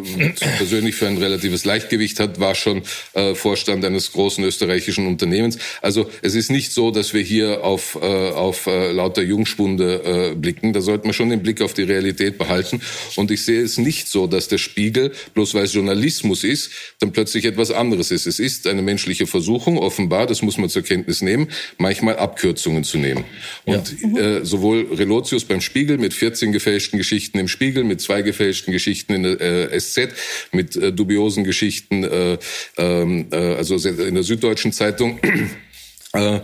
persönlich 0.59 0.95
für 0.95 1.09
ein 1.09 1.19
relatives 1.19 1.65
Leichtgewicht 1.65 2.21
hat, 2.21 2.39
war 2.39 2.55
schon 2.55 2.83
äh, 3.15 3.35
Vorstand 3.35 3.85
eines 3.85 4.13
großen 4.13 4.45
österreichischen 4.45 5.07
Unternehmens. 5.07 5.59
Also 5.83 6.09
es 6.23 6.35
ist 6.35 6.51
nicht 6.51 6.73
so, 6.73 6.91
dass 6.91 7.15
wir 7.15 7.23
hier 7.23 7.65
auf 7.65 7.99
äh, 8.01 8.07
auf 8.31 8.67
äh, 8.67 8.93
lauter 8.93 9.23
Jungspunde 9.23 10.33
äh, 10.33 10.35
blicken. 10.35 10.73
Da 10.73 10.81
sollte 10.81 11.07
man 11.07 11.15
schon 11.15 11.31
den 11.31 11.43
Blick 11.43 11.63
auf 11.63 11.75
die 11.75 11.83
Realität 11.83 12.39
behalten. 12.39 12.81
Und 13.17 13.31
ich 13.31 13.45
sehe 13.45 13.63
es 13.63 13.79
nicht 13.79 14.09
so, 14.09 14.27
dass 14.27 14.49
der 14.49 14.59
Spiegel 14.59 15.13
bloß 15.35 15.55
weil 15.55 15.65
es 15.65 15.75
Journalismus 15.75 16.45
ist, 16.45 16.58
dann 17.01 17.13
plötzlich 17.13 17.45
etwas 17.45 17.71
anderes 17.71 18.11
ist. 18.11 18.27
Es 18.27 18.39
ist 18.39 18.67
eine 18.67 18.83
menschliche 18.83 19.27
Versuchung, 19.27 19.79
offenbar, 19.79 20.27
das 20.27 20.43
muss 20.43 20.59
man 20.59 20.69
zur 20.69 20.83
Kenntnis 20.83 21.23
nehmen, 21.23 21.49
manchmal 21.79 22.17
Abkürzungen 22.17 22.85
zu 22.85 22.99
nehmen. 22.99 23.25
Und 23.65 23.95
ja. 24.01 24.21
äh, 24.21 24.45
sowohl 24.45 24.89
Relotius 24.93 25.45
beim 25.45 25.61
Spiegel 25.61 25.99
mit 25.99 26.15
14 26.15 26.53
gefälschten 26.53 26.99
Geschichten 26.99 27.39
im 27.39 27.49
Spiegel, 27.49 27.85
mit 27.85 28.01
zwei 28.01 28.23
gefälschten 28.23 28.73
Geschichten 28.73 29.15
in 29.15 29.23
der 29.23 29.73
äh, 29.73 29.81
SZ, 29.81 30.09
mit 30.53 30.77
äh, 30.77 30.93
dubiosen 30.93 31.45
Geschichten, 31.45 32.05
äh, 32.05 32.39
ähm, 32.77 33.27
äh, 33.31 33.37
also 33.37 33.77
in 33.77 34.15
der 34.15 34.25
Süddeutschen 34.25 34.73
Zeitung, 34.73 35.21
äh, 36.13 36.41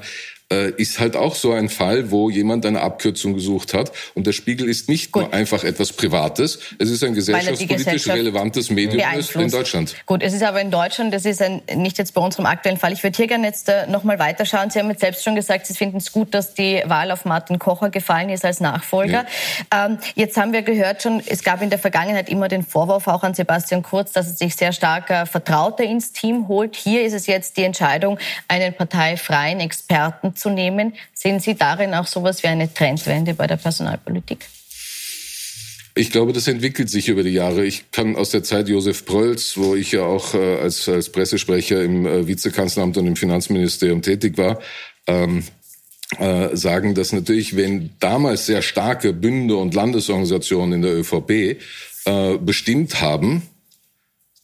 äh, 0.55 0.71
ist 0.77 1.01
halt 1.01 1.17
auch 1.17 1.35
so 1.35 1.53
ein 1.53 1.69
Fall, 1.69 2.11
wo 2.11 2.31
jemand 2.31 2.65
eine 2.67 2.81
Abkürzung 2.81 3.35
gesucht 3.35 3.75
hat. 3.75 3.93
Und 4.15 4.27
der 4.27 4.33
Spiegel 4.33 4.69
ist 4.69 4.89
nicht 4.89 5.13
Gut. 5.13 5.25
nur 5.25 5.35
einfach 5.35 5.65
etwas 5.65 5.93
Privates, 5.93 6.59
es 6.79 6.91
ist 6.91 7.03
ein 7.03 7.15
gesellschaftspolitisch 7.15 8.09
relevantes 8.09 8.71
Medium 8.71 9.03
in 9.35 9.51
Deutschland. 9.51 9.97
Gut, 10.07 10.23
es 10.23 10.33
ist 10.33 10.43
aber 10.43 10.61
in 10.61 10.71
Deutschland, 10.71 11.13
das 11.13 11.25
ist 11.25 11.43
ein, 11.43 11.63
nicht 11.75 11.99
jetzt 11.99 12.15
bei 12.15 12.21
unserem 12.21 12.47
aktuellen 12.47 12.79
Fall. 12.79 12.93
Ich 12.93 13.03
würde 13.03 13.17
hier 13.17 13.27
gerne 13.27 13.47
jetzt 13.47 13.69
äh, 13.69 13.87
nochmal 13.87 14.19
weiterschauen. 14.19 14.71
Sie 14.71 14.79
haben 14.79 14.89
jetzt 14.91 15.01
selbst 15.01 15.25
schon 15.25 15.35
gesagt, 15.35 15.67
Sie 15.67 15.75
finden 15.75 15.99
es 15.99 16.13
gut, 16.13 16.35
dass 16.35 16.55
die 16.55 16.83
Wahl 16.87 17.11
auf 17.11 17.25
Martin 17.25 17.59
Kocher 17.59 17.91
gefallen 17.91 18.29
ist 18.29 18.45
als 18.45 18.61
Nachfolger. 18.61 19.25
Ja. 19.73 19.87
Ähm, 19.87 19.99
jetzt 20.15 20.37
haben 20.37 20.53
wir 20.53 20.63
gehört 20.63 21.03
schon, 21.03 21.23
es 21.27 21.43
gab 21.43 21.63
in 21.63 21.71
der 21.71 21.79
Vergangenheit 21.79 22.29
immer 22.29 22.49
den 22.49 22.63
Vorwurf 22.63 23.09
auch 23.09 23.23
an 23.23 23.35
Sebastian 23.35 23.83
Kurz, 23.83 24.13
dass 24.13 24.29
er 24.29 24.35
sich 24.35 24.57
sehr 24.57 24.73
stark 24.73 25.11
äh, 25.11 25.27
Vertraute 25.27 25.83
ins 25.83 26.13
Team 26.13 26.49
holt. 26.49 26.77
Hier 26.77 27.05
ist 27.05 27.13
es 27.13 27.27
jetzt 27.27 27.57
die 27.57 27.65
Entscheidung, 27.65 28.19
einen 28.49 28.75
parteifreien 28.75 29.61
Experten 29.61 30.35
zu 30.45 30.51
nehmen. 30.51 30.95
Sehen 31.15 31.41
Sie 31.41 31.55
darin 31.55 31.95
auch 31.95 32.07
sowas 32.07 32.43
wie 32.43 32.49
eine 32.49 32.73
Trendwende 32.73 33.35
bei 33.35 33.47
der 33.47 33.57
Personalpolitik? 33.57 34.47
Ich 35.97 36.11
glaube, 36.11 36.33
das 36.33 36.49
entwickelt 36.49 36.91
sich 36.91 37.09
über 37.09 37.23
die 37.23 37.31
Jahre. 37.31 37.65
Ich 37.65 37.91
kann 37.93 38.17
aus 38.17 38.31
der 38.31 38.43
Zeit 38.43 38.69
Josef 38.69 39.05
Prölz, 39.07 39.57
wo 39.57 39.75
ich 39.75 39.93
ja 39.93 40.03
auch 40.03 40.35
äh, 40.35 40.59
als, 40.59 40.89
als 40.89 41.11
Pressesprecher 41.11 41.83
im 41.83 42.05
äh, 42.05 42.27
Vizekanzleramt 42.27 42.97
und 42.97 43.07
im 43.07 43.17
Finanzministerium 43.17 44.03
tätig 44.03 44.37
war, 44.37 44.61
ähm, 45.07 45.45
äh, 46.19 46.57
sagen, 46.57 46.95
dass 46.95 47.13
natürlich, 47.13 47.57
wenn 47.57 47.91
damals 48.01 48.47
sehr 48.47 48.61
starke 48.61 49.13
Bünde 49.13 49.57
und 49.57 49.75
Landesorganisationen 49.75 50.75
in 50.75 50.83
der 50.83 50.99
ÖVP 50.99 51.31
äh, 52.07 52.39
bestimmt 52.39 53.01
haben, 53.01 53.43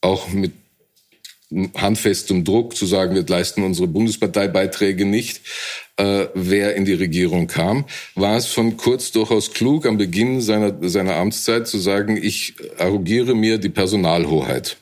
auch 0.01 0.29
mit 0.29 0.53
handfestem 1.77 2.45
Druck 2.45 2.77
zu 2.77 2.87
sagen, 2.87 3.15
wir 3.15 3.27
leisten 3.27 3.65
unsere 3.65 3.89
Bundesparteibeiträge 3.89 5.05
nicht, 5.05 5.41
äh, 6.01 6.29
wer 6.35 6.75
in 6.75 6.85
die 6.85 6.95
Regierung 6.95 7.47
kam, 7.47 7.85
war 8.15 8.37
es 8.37 8.47
von 8.47 8.77
Kurz 8.77 9.13
durchaus 9.13 9.53
klug, 9.53 9.87
am 9.87 9.99
Beginn 9.99 10.41
seiner, 10.41 10.77
seiner 10.89 11.17
Amtszeit 11.17 11.69
zu 11.69 11.79
sagen, 11.79 12.17
ich 12.17 12.55
arrogiere 12.79 13.35
mir 13.35 13.59
die 13.59 13.69
Personalhoheit. 13.69 14.79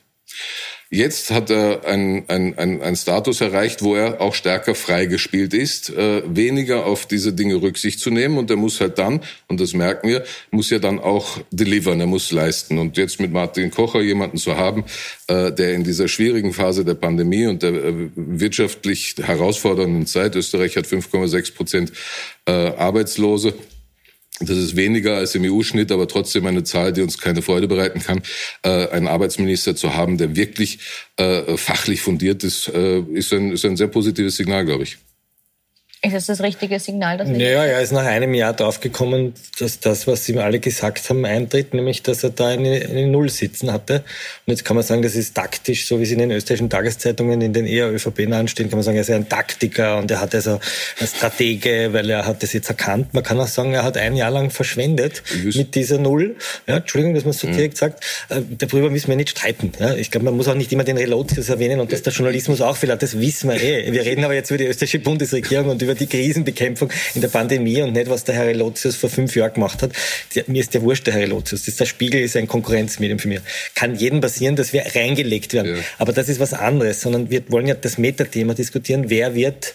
Jetzt 0.91 1.29
hat 1.29 1.51
er 1.51 1.85
einen 1.85 2.27
ein, 2.29 2.57
ein 2.57 2.95
Status 2.95 3.41
erreicht, 3.41 3.83
wo 3.83 3.93
er 3.93 4.21
auch 4.21 4.33
stärker 4.33 4.73
freigespielt 4.73 5.53
ist, 5.53 5.91
äh, 5.91 6.23
weniger 6.25 6.87
auf 6.87 7.05
diese 7.05 7.31
Dinge 7.31 7.61
Rücksicht 7.61 7.99
zu 7.99 8.09
nehmen. 8.09 8.39
Und 8.39 8.49
er 8.49 8.55
muss 8.55 8.81
halt 8.81 8.97
dann, 8.97 9.21
und 9.47 9.59
das 9.59 9.75
merken 9.75 10.07
wir, 10.07 10.23
muss 10.49 10.71
ja 10.71 10.79
dann 10.79 10.97
auch 10.97 11.37
delivern, 11.51 11.99
er 11.99 12.07
muss 12.07 12.31
leisten. 12.31 12.79
Und 12.79 12.97
jetzt 12.97 13.19
mit 13.19 13.31
Martin 13.31 13.69
Kocher 13.69 14.01
jemanden 14.01 14.37
zu 14.37 14.57
haben, 14.57 14.83
äh, 15.27 15.51
der 15.51 15.75
in 15.75 15.83
dieser 15.83 16.07
schwierigen 16.07 16.53
Phase 16.53 16.83
der 16.83 16.95
Pandemie 16.95 17.45
und 17.45 17.61
der 17.61 17.73
äh, 17.73 17.93
wirtschaftlich 18.15 19.13
herausfordernden 19.21 20.07
Zeit, 20.07 20.35
Österreich 20.35 20.75
hat 20.75 20.87
5,6 20.87 21.53
Prozent 21.53 21.91
äh, 22.47 22.51
Arbeitslose, 22.51 23.53
das 24.39 24.57
ist 24.57 24.75
weniger 24.75 25.17
als 25.17 25.35
im 25.35 25.43
EU-Schnitt, 25.43 25.91
aber 25.91 26.07
trotzdem 26.07 26.45
eine 26.45 26.63
Zahl, 26.63 26.93
die 26.93 27.01
uns 27.01 27.17
keine 27.17 27.41
Freude 27.41 27.67
bereiten 27.67 27.99
kann. 27.99 28.21
Äh, 28.63 28.87
einen 28.89 29.07
Arbeitsminister 29.07 29.75
zu 29.75 29.95
haben, 29.95 30.17
der 30.17 30.35
wirklich 30.35 30.79
äh, 31.17 31.57
fachlich 31.57 32.01
fundiert 32.01 32.43
ist, 32.43 32.69
äh, 32.69 32.99
ist, 32.99 33.33
ein, 33.33 33.51
ist 33.51 33.65
ein 33.65 33.77
sehr 33.77 33.87
positives 33.87 34.37
Signal, 34.37 34.65
glaube 34.65 34.83
ich. 34.83 34.97
Ist 36.01 36.13
das 36.13 36.27
das 36.27 36.41
richtige 36.41 36.79
Signal? 36.79 37.17
Das 37.17 37.27
naja, 37.27 37.65
er 37.65 37.81
ist 37.81 37.91
nach 37.91 38.05
einem 38.05 38.33
Jahr 38.33 38.53
draufgekommen, 38.53 39.33
dass 39.59 39.81
das, 39.81 40.07
was 40.07 40.29
ihm 40.29 40.37
alle 40.37 40.59
gesagt 40.59 41.09
haben, 41.09 41.25
eintritt, 41.25 41.73
nämlich, 41.73 42.03
dass 42.03 42.23
er 42.23 42.29
da 42.29 42.47
eine, 42.47 42.85
eine 42.89 43.07
Null 43.07 43.27
sitzen 43.27 43.73
hatte. 43.73 43.95
Und 44.45 44.51
jetzt 44.51 44.63
kann 44.63 44.77
man 44.77 44.85
sagen, 44.85 45.01
das 45.01 45.15
ist 45.15 45.35
taktisch, 45.35 45.87
so 45.87 45.99
wie 45.99 46.03
es 46.03 46.11
in 46.11 46.19
den 46.19 46.31
österreichischen 46.31 46.69
Tageszeitungen 46.69 47.41
in 47.41 47.51
den 47.51 47.65
eher 47.65 47.91
ÖVP-nahen 47.91 48.47
stehen, 48.47 48.69
kann 48.69 48.77
man 48.77 48.83
sagen, 48.83 48.95
er 48.95 49.01
ist 49.01 49.09
ein 49.09 49.27
Taktiker 49.27 49.97
und 49.97 50.09
er 50.09 50.21
hat 50.21 50.33
also 50.33 50.61
eine 50.99 51.07
Stratege, 51.09 51.89
weil 51.91 52.09
er 52.09 52.25
hat 52.25 52.43
das 52.43 52.53
jetzt 52.53 52.69
erkannt. 52.69 53.13
Man 53.13 53.23
kann 53.23 53.37
auch 53.37 53.47
sagen, 53.47 53.73
er 53.73 53.83
hat 53.83 53.97
ein 53.97 54.15
Jahr 54.15 54.31
lang 54.31 54.51
verschwendet 54.51 55.21
mit 55.53 55.75
dieser 55.75 55.97
Null. 55.97 56.37
Ja, 56.65 56.77
Entschuldigung, 56.77 57.13
dass 57.13 57.25
man 57.25 57.31
es 57.31 57.39
so 57.39 57.47
mhm. 57.47 57.57
direkt 57.57 57.75
sagt. 57.75 58.05
Äh, 58.29 58.39
darüber 58.57 58.89
müssen 58.89 59.09
wir 59.09 59.17
nicht 59.17 59.31
streiten. 59.31 59.73
Ja, 59.77 59.95
ich 59.95 60.11
glaube, 60.11 60.23
man 60.23 60.37
muss 60.37 60.47
auch 60.47 60.55
nicht 60.55 60.71
immer 60.71 60.85
den 60.85 60.95
Relotius 60.95 61.49
erwähnen 61.49 61.81
und 61.81 61.91
dass 61.91 62.03
der 62.03 62.13
Journalismus 62.13 62.61
auch 62.61 62.77
viel 62.77 62.89
hat, 62.89 63.03
das 63.03 63.19
wissen 63.19 63.49
wir 63.49 63.61
eh. 63.61 63.91
Wir 63.91 64.05
reden 64.05 64.23
aber 64.23 64.33
jetzt 64.33 64.49
über 64.49 64.59
die 64.59 64.65
österreichische 64.65 64.99
Bundesregierung 64.99 65.67
und 65.67 65.81
über 65.81 65.88
über 65.89 65.95
die 65.95 66.07
Krisenbekämpfung 66.07 66.91
in 67.15 67.21
der 67.21 67.29
Pandemie 67.29 67.81
und 67.81 67.93
nicht, 67.93 68.09
was 68.09 68.23
der 68.23 68.35
Herr 68.35 68.45
Relotius 68.45 68.95
vor 68.95 69.09
fünf 69.09 69.35
Jahren 69.35 69.53
gemacht 69.53 69.81
hat. 69.81 69.91
Mir 70.47 70.61
ist 70.61 70.73
der 70.73 70.83
wurscht, 70.83 71.07
der 71.07 71.15
Herr 71.15 71.21
Relotius. 71.21 71.65
Das, 71.65 71.75
der 71.77 71.85
Spiegel 71.85 72.21
ist 72.21 72.35
ein 72.35 72.47
Konkurrenzmedium 72.47 73.17
für 73.17 73.27
mich. 73.27 73.41
Kann 73.73 73.95
jedem 73.95 74.21
passieren, 74.21 74.55
dass 74.55 74.71
wir 74.71 74.83
reingelegt 74.95 75.53
werden. 75.53 75.77
Ja. 75.77 75.83
Aber 75.97 76.13
das 76.13 76.29
ist 76.29 76.39
was 76.39 76.53
anderes, 76.53 77.01
sondern 77.01 77.31
wir 77.31 77.41
wollen 77.49 77.67
ja 77.67 77.73
das 77.73 77.97
Metathema 77.97 78.53
diskutieren. 78.53 79.09
Wer 79.09 79.33
wird 79.33 79.73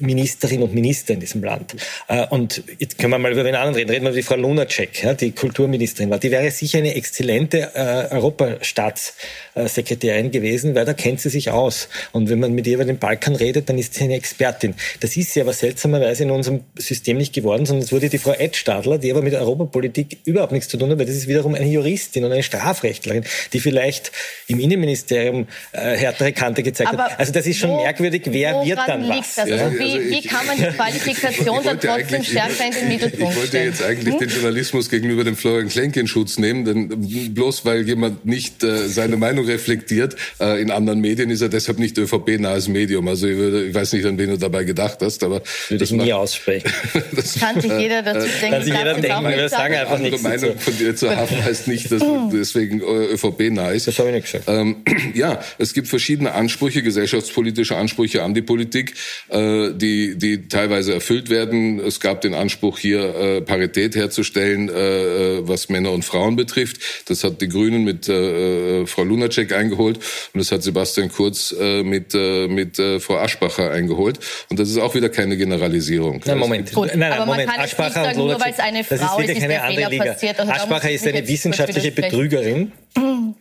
Ministerinnen 0.00 0.64
und 0.64 0.74
Minister 0.74 1.14
in 1.14 1.20
diesem 1.20 1.42
Land. 1.42 1.74
Äh, 2.08 2.26
und 2.28 2.62
jetzt 2.78 2.98
können 2.98 3.12
wir 3.12 3.18
mal 3.18 3.32
über 3.32 3.44
den 3.44 3.54
anderen 3.54 3.76
reden. 3.76 3.90
Reden 3.90 4.04
wir 4.04 4.10
über 4.10 4.18
die 4.18 4.24
Frau 4.24 4.36
Lunacek, 4.36 5.16
die 5.18 5.32
Kulturministerin 5.32 6.10
war. 6.10 6.18
Die 6.18 6.30
wäre 6.30 6.50
sicher 6.50 6.76
eine 6.78 6.94
exzellente 6.94 7.70
äh, 7.74 8.14
Europastaatssekretärin 8.14 10.30
gewesen, 10.30 10.74
weil 10.74 10.84
da 10.84 10.92
kennt 10.94 11.20
sie 11.20 11.30
sich 11.30 11.50
aus. 11.50 11.88
Und 12.12 12.30
wenn 12.30 12.40
man 12.40 12.52
mit 12.52 12.66
ihr 12.66 12.74
über 12.74 12.84
den 12.84 12.98
Balkan 12.98 13.36
redet, 13.36 13.68
dann 13.68 13.78
ist 13.78 13.94
sie 13.94 14.04
eine 14.04 14.14
Expertin. 14.14 14.74
Das 15.00 15.16
ist 15.16 15.32
sie 15.32 15.40
aber 15.40 15.52
seltsamerweise 15.52 16.24
in 16.24 16.30
unserem 16.30 16.60
System 16.76 17.16
nicht 17.16 17.32
geworden, 17.32 17.66
sondern 17.66 17.84
es 17.84 17.92
wurde 17.92 18.08
die 18.08 18.18
Frau 18.18 18.32
Ed 18.32 18.56
Stadler, 18.56 18.98
die 18.98 19.10
aber 19.10 19.22
mit 19.22 19.34
Europapolitik 19.34 20.18
überhaupt 20.24 20.52
nichts 20.52 20.68
zu 20.68 20.76
tun 20.76 20.90
hat, 20.90 20.98
weil 20.98 21.06
das 21.06 21.16
ist 21.16 21.28
wiederum 21.28 21.54
eine 21.54 21.66
Juristin 21.66 22.24
und 22.24 22.32
eine 22.32 22.42
Strafrechtlerin, 22.42 23.24
die 23.52 23.60
vielleicht 23.60 24.12
im 24.46 24.60
Innenministerium 24.60 25.46
äh, 25.72 25.96
härtere 25.96 26.32
Kante 26.32 26.62
gezeigt 26.62 26.92
aber 26.92 27.04
hat. 27.04 27.18
Also 27.18 27.32
das 27.32 27.46
ist 27.46 27.58
schon 27.58 27.70
wo, 27.70 27.82
merkwürdig, 27.82 28.22
wer 28.26 28.64
wird 28.64 28.80
dann 28.86 29.08
was? 29.08 29.38
Also 29.38 29.54
ja, 29.54 29.72
wie, 29.72 29.89
also 29.96 30.10
wie 30.10 30.22
kann 30.22 30.46
man 30.46 30.56
die 30.56 30.64
Qualifikation 30.76 31.60
dann 31.64 31.80
trotzdem 31.80 32.22
stärker 32.22 32.66
in 32.66 32.72
den 32.72 32.88
Mittelpunkt 32.88 33.34
Ich 33.34 33.40
wollte 33.40 33.58
jetzt 33.58 33.82
eigentlich 33.82 34.14
hm? 34.14 34.20
den 34.20 34.28
Journalismus 34.28 34.90
gegenüber 34.90 35.24
dem 35.24 35.36
Florian 35.36 35.68
Klenk 35.68 35.96
in 35.96 36.06
Schutz 36.06 36.38
nehmen, 36.38 36.64
denn 36.64 37.34
bloß 37.34 37.64
weil 37.64 37.86
jemand 37.86 38.24
nicht 38.24 38.62
äh, 38.62 38.88
seine 38.88 39.16
Meinung 39.16 39.46
reflektiert 39.46 40.16
äh, 40.40 40.60
in 40.60 40.70
anderen 40.70 41.00
Medien, 41.00 41.30
ist 41.30 41.40
er 41.40 41.48
deshalb 41.48 41.78
nicht 41.78 41.98
ÖVP-nahes 41.98 42.68
Medium. 42.68 43.08
Also 43.08 43.26
ich, 43.26 43.36
würde, 43.36 43.66
ich, 43.66 43.74
weiß 43.74 43.92
nicht, 43.92 44.04
an 44.06 44.18
wen 44.18 44.30
du 44.30 44.38
dabei 44.38 44.64
gedacht 44.64 44.98
hast, 45.00 45.22
aber... 45.22 45.42
Würde 45.68 45.84
ich 45.84 45.90
nie 45.90 46.12
aussprechen. 46.12 46.70
das, 47.16 47.38
kann 47.38 47.60
sich 47.60 47.72
jeder 47.72 48.02
dazu 48.02 48.26
äh, 48.26 48.30
denken. 48.40 48.50
Kann 48.50 48.64
sich 48.64 48.74
jeder 48.74 48.94
denken, 48.94 49.28
wir 49.28 49.48
sagen 49.48 49.74
einfach 49.74 49.98
nichts 49.98 50.22
Meinung 50.22 50.58
von 50.58 50.76
dir 50.76 50.96
zu 50.96 51.14
haben, 51.14 51.44
heißt 51.44 51.68
nicht, 51.68 51.90
dass 51.90 52.00
du 52.00 52.30
deswegen 52.32 52.80
äh, 52.80 53.14
ÖVP-nah 53.14 53.70
ist. 53.70 53.86
Das 53.86 53.98
habe 53.98 54.08
ich 54.08 54.14
nicht 54.14 54.32
gesagt. 54.32 54.44
Ähm, 54.48 54.76
ja, 55.14 55.40
es 55.58 55.72
gibt 55.72 55.88
verschiedene 55.88 56.32
Ansprüche, 56.32 56.82
gesellschaftspolitische 56.82 57.76
Ansprüche 57.76 58.22
an 58.22 58.34
die 58.34 58.42
Politik, 58.42 58.94
äh, 59.28 59.72
die, 59.80 60.16
die 60.16 60.48
teilweise 60.48 60.94
erfüllt 60.94 61.30
werden. 61.30 61.80
Es 61.80 62.00
gab 62.00 62.20
den 62.20 62.34
Anspruch, 62.34 62.78
hier 62.78 63.14
äh, 63.14 63.40
Parität 63.40 63.96
herzustellen, 63.96 64.68
äh, 64.68 65.38
äh, 65.38 65.48
was 65.48 65.68
Männer 65.68 65.92
und 65.92 66.04
Frauen 66.04 66.36
betrifft. 66.36 66.80
Das 67.06 67.24
hat 67.24 67.40
die 67.40 67.48
Grünen 67.48 67.84
mit 67.84 68.08
äh, 68.08 68.82
äh, 68.82 68.86
Frau 68.86 69.02
Lunacek 69.02 69.52
eingeholt 69.52 69.98
und 70.32 70.38
das 70.38 70.52
hat 70.52 70.62
Sebastian 70.62 71.10
Kurz 71.10 71.54
äh, 71.58 71.82
mit, 71.82 72.14
äh, 72.14 72.48
mit 72.48 72.78
äh, 72.78 73.00
Frau 73.00 73.18
Aschbacher 73.18 73.70
eingeholt. 73.70 74.20
Und 74.50 74.58
das 74.58 74.68
ist 74.68 74.78
auch 74.78 74.94
wieder 74.94 75.08
keine 75.08 75.36
Generalisierung. 75.36 76.20
Nein, 76.24 76.38
Moment. 76.38 76.72
Gut, 76.72 76.88
nein, 76.88 76.98
nein, 76.98 77.12
aber 77.12 77.26
Moment. 77.26 77.46
man 77.46 77.56
kann 77.56 77.64
Aschbacher 77.64 78.00
nicht 78.00 78.14
sagen, 78.14 78.18
nur 78.18 78.40
weil 78.40 78.52
es 78.52 78.58
eine 78.58 78.84
Frau 78.84 79.18
ist, 79.18 79.30
ist, 79.30 79.40
keine 79.40 79.62
andere 79.62 79.90
Liga. 79.90 80.04
Passiert. 80.04 80.38
Also 80.38 80.52
Aschbacher 80.52 80.90
ist 80.90 81.06
eine 81.06 81.26
wissenschaftliche 81.26 81.92
Betrügerin 81.92 82.72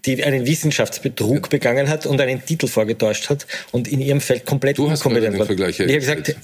die 0.06 0.24
einen 0.24 0.46
Wissenschaftsbetrug 0.46 1.50
begangen 1.50 1.90
hat 1.90 2.06
und 2.06 2.22
einen 2.22 2.46
Titel 2.46 2.68
vorgetäuscht 2.68 3.30
hat 3.30 3.48
und 3.72 3.88
in 3.88 4.02
ihrem 4.02 4.22
Feld 4.22 4.46
komplett 4.46 4.78
du 4.78 4.86
unkompetent 4.86 5.38
war. 5.38 5.50
Ich 5.70 5.80
habe 5.80 6.00
gesagt, 6.00 6.36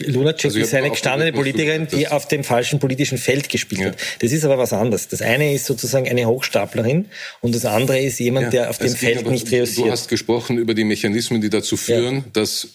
Lunacek 0.00 0.46
also 0.46 0.58
ist 0.58 0.74
eine 0.74 0.90
gestandene 0.90 1.32
Politikerin, 1.32 1.86
die 1.86 2.08
auf 2.08 2.28
dem 2.28 2.44
falschen 2.44 2.78
politischen 2.78 3.18
Feld 3.18 3.48
gespielt 3.48 3.80
ja. 3.80 3.86
hat. 3.88 3.96
Das 4.20 4.32
ist 4.32 4.44
aber 4.44 4.58
was 4.58 4.72
anderes. 4.72 5.08
Das 5.08 5.22
eine 5.22 5.52
ist 5.52 5.66
sozusagen 5.66 6.08
eine 6.08 6.26
Hochstaplerin 6.26 7.06
und 7.40 7.54
das 7.54 7.64
andere 7.64 8.00
ist 8.00 8.18
jemand, 8.18 8.46
ja, 8.46 8.50
der 8.50 8.70
auf 8.70 8.78
dem 8.78 8.94
Feld 8.94 9.28
nicht 9.28 9.50
reüssiert. 9.52 9.86
Du 9.86 9.90
hast 9.90 10.08
gesprochen 10.08 10.58
über 10.58 10.74
die 10.74 10.84
Mechanismen, 10.84 11.40
die 11.40 11.50
dazu 11.50 11.76
führen, 11.76 12.16
ja. 12.16 12.24
dass 12.32 12.68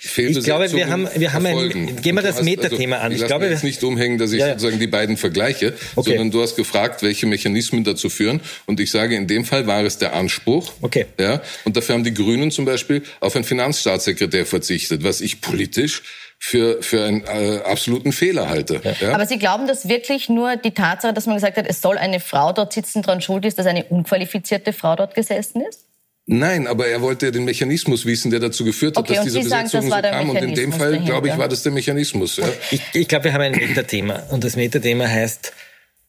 ich 0.00 0.44
glaube, 0.44 0.70
wir 0.72 0.88
haben, 0.88 1.08
wir 1.14 1.32
haben 1.32 1.46
ein, 1.46 1.96
gehen 2.02 2.14
wir 2.14 2.22
das 2.22 2.36
also 2.36 2.44
Metathema 2.48 2.96
also, 2.96 3.06
an. 3.06 3.12
Ich, 3.12 3.20
ich 3.20 3.26
glaube, 3.26 3.46
jetzt 3.46 3.64
nicht 3.64 3.82
umhängen, 3.82 4.18
dass 4.18 4.32
ich 4.32 4.40
ja, 4.40 4.50
sozusagen 4.50 4.78
die 4.78 4.86
beiden 4.86 5.16
vergleiche, 5.16 5.74
okay. 5.96 6.10
sondern 6.10 6.30
du 6.30 6.42
hast 6.42 6.56
gefragt, 6.56 7.02
welche 7.02 7.26
Mechanismen 7.26 7.84
dazu 7.84 8.08
führen. 8.08 8.40
Und 8.66 8.80
ich 8.80 8.90
sage, 8.90 9.16
in 9.16 9.26
dem 9.26 9.44
Fall 9.44 9.66
war 9.66 9.82
es 9.84 9.98
der 9.98 10.14
Anspruch. 10.14 10.72
Okay. 10.80 11.06
Ja. 11.18 11.42
Und 11.64 11.76
dafür 11.76 11.94
haben 11.94 12.04
die 12.04 12.14
Grünen 12.14 12.50
zum 12.50 12.64
Beispiel 12.64 13.02
auf 13.20 13.34
einen 13.34 13.44
Finanzstaatssekretär 13.44 14.46
verzichtet, 14.46 15.04
was 15.04 15.20
ich 15.20 15.40
politisch 15.40 16.02
für, 16.38 16.82
für 16.82 17.04
einen 17.04 17.24
äh, 17.24 17.60
absoluten 17.64 18.12
Fehler 18.12 18.48
halte. 18.48 18.80
Ja. 18.84 18.92
Ja? 19.00 19.14
Aber 19.14 19.26
Sie 19.26 19.38
glauben, 19.38 19.66
dass 19.66 19.88
wirklich 19.88 20.28
nur 20.28 20.56
die 20.56 20.70
Tatsache, 20.70 21.12
dass 21.12 21.26
man 21.26 21.34
gesagt 21.34 21.56
hat, 21.56 21.66
es 21.68 21.80
soll 21.80 21.98
eine 21.98 22.20
Frau 22.20 22.52
dort 22.52 22.72
sitzen, 22.72 23.02
daran 23.02 23.20
schuld 23.20 23.44
ist, 23.44 23.58
dass 23.58 23.66
eine 23.66 23.84
unqualifizierte 23.84 24.72
Frau 24.72 24.94
dort 24.94 25.14
gesessen 25.14 25.62
ist? 25.68 25.87
Nein, 26.30 26.66
aber 26.66 26.86
er 26.88 27.00
wollte 27.00 27.32
den 27.32 27.46
Mechanismus 27.46 28.04
wissen, 28.04 28.30
der 28.30 28.38
dazu 28.38 28.62
geführt 28.62 28.98
hat, 28.98 29.04
okay, 29.04 29.14
dass 29.14 29.24
diese 29.24 29.38
Sie 29.38 29.44
Besetzung 29.44 29.88
sagen, 29.88 30.04
so 30.04 30.10
kam. 30.10 30.28
Und 30.28 30.36
in 30.36 30.54
dem 30.54 30.72
Fall, 30.74 30.90
dahinter. 30.90 31.06
glaube 31.06 31.28
ich, 31.28 31.38
war 31.38 31.48
das 31.48 31.62
der 31.62 31.72
Mechanismus. 31.72 32.36
Ja. 32.36 32.46
Ich, 32.70 32.82
ich 32.92 33.08
glaube, 33.08 33.24
wir 33.24 33.32
haben 33.32 33.40
ein 33.40 33.52
Metathema. 33.52 34.24
Und 34.30 34.44
das 34.44 34.54
Metathema 34.54 35.08
heißt 35.08 35.54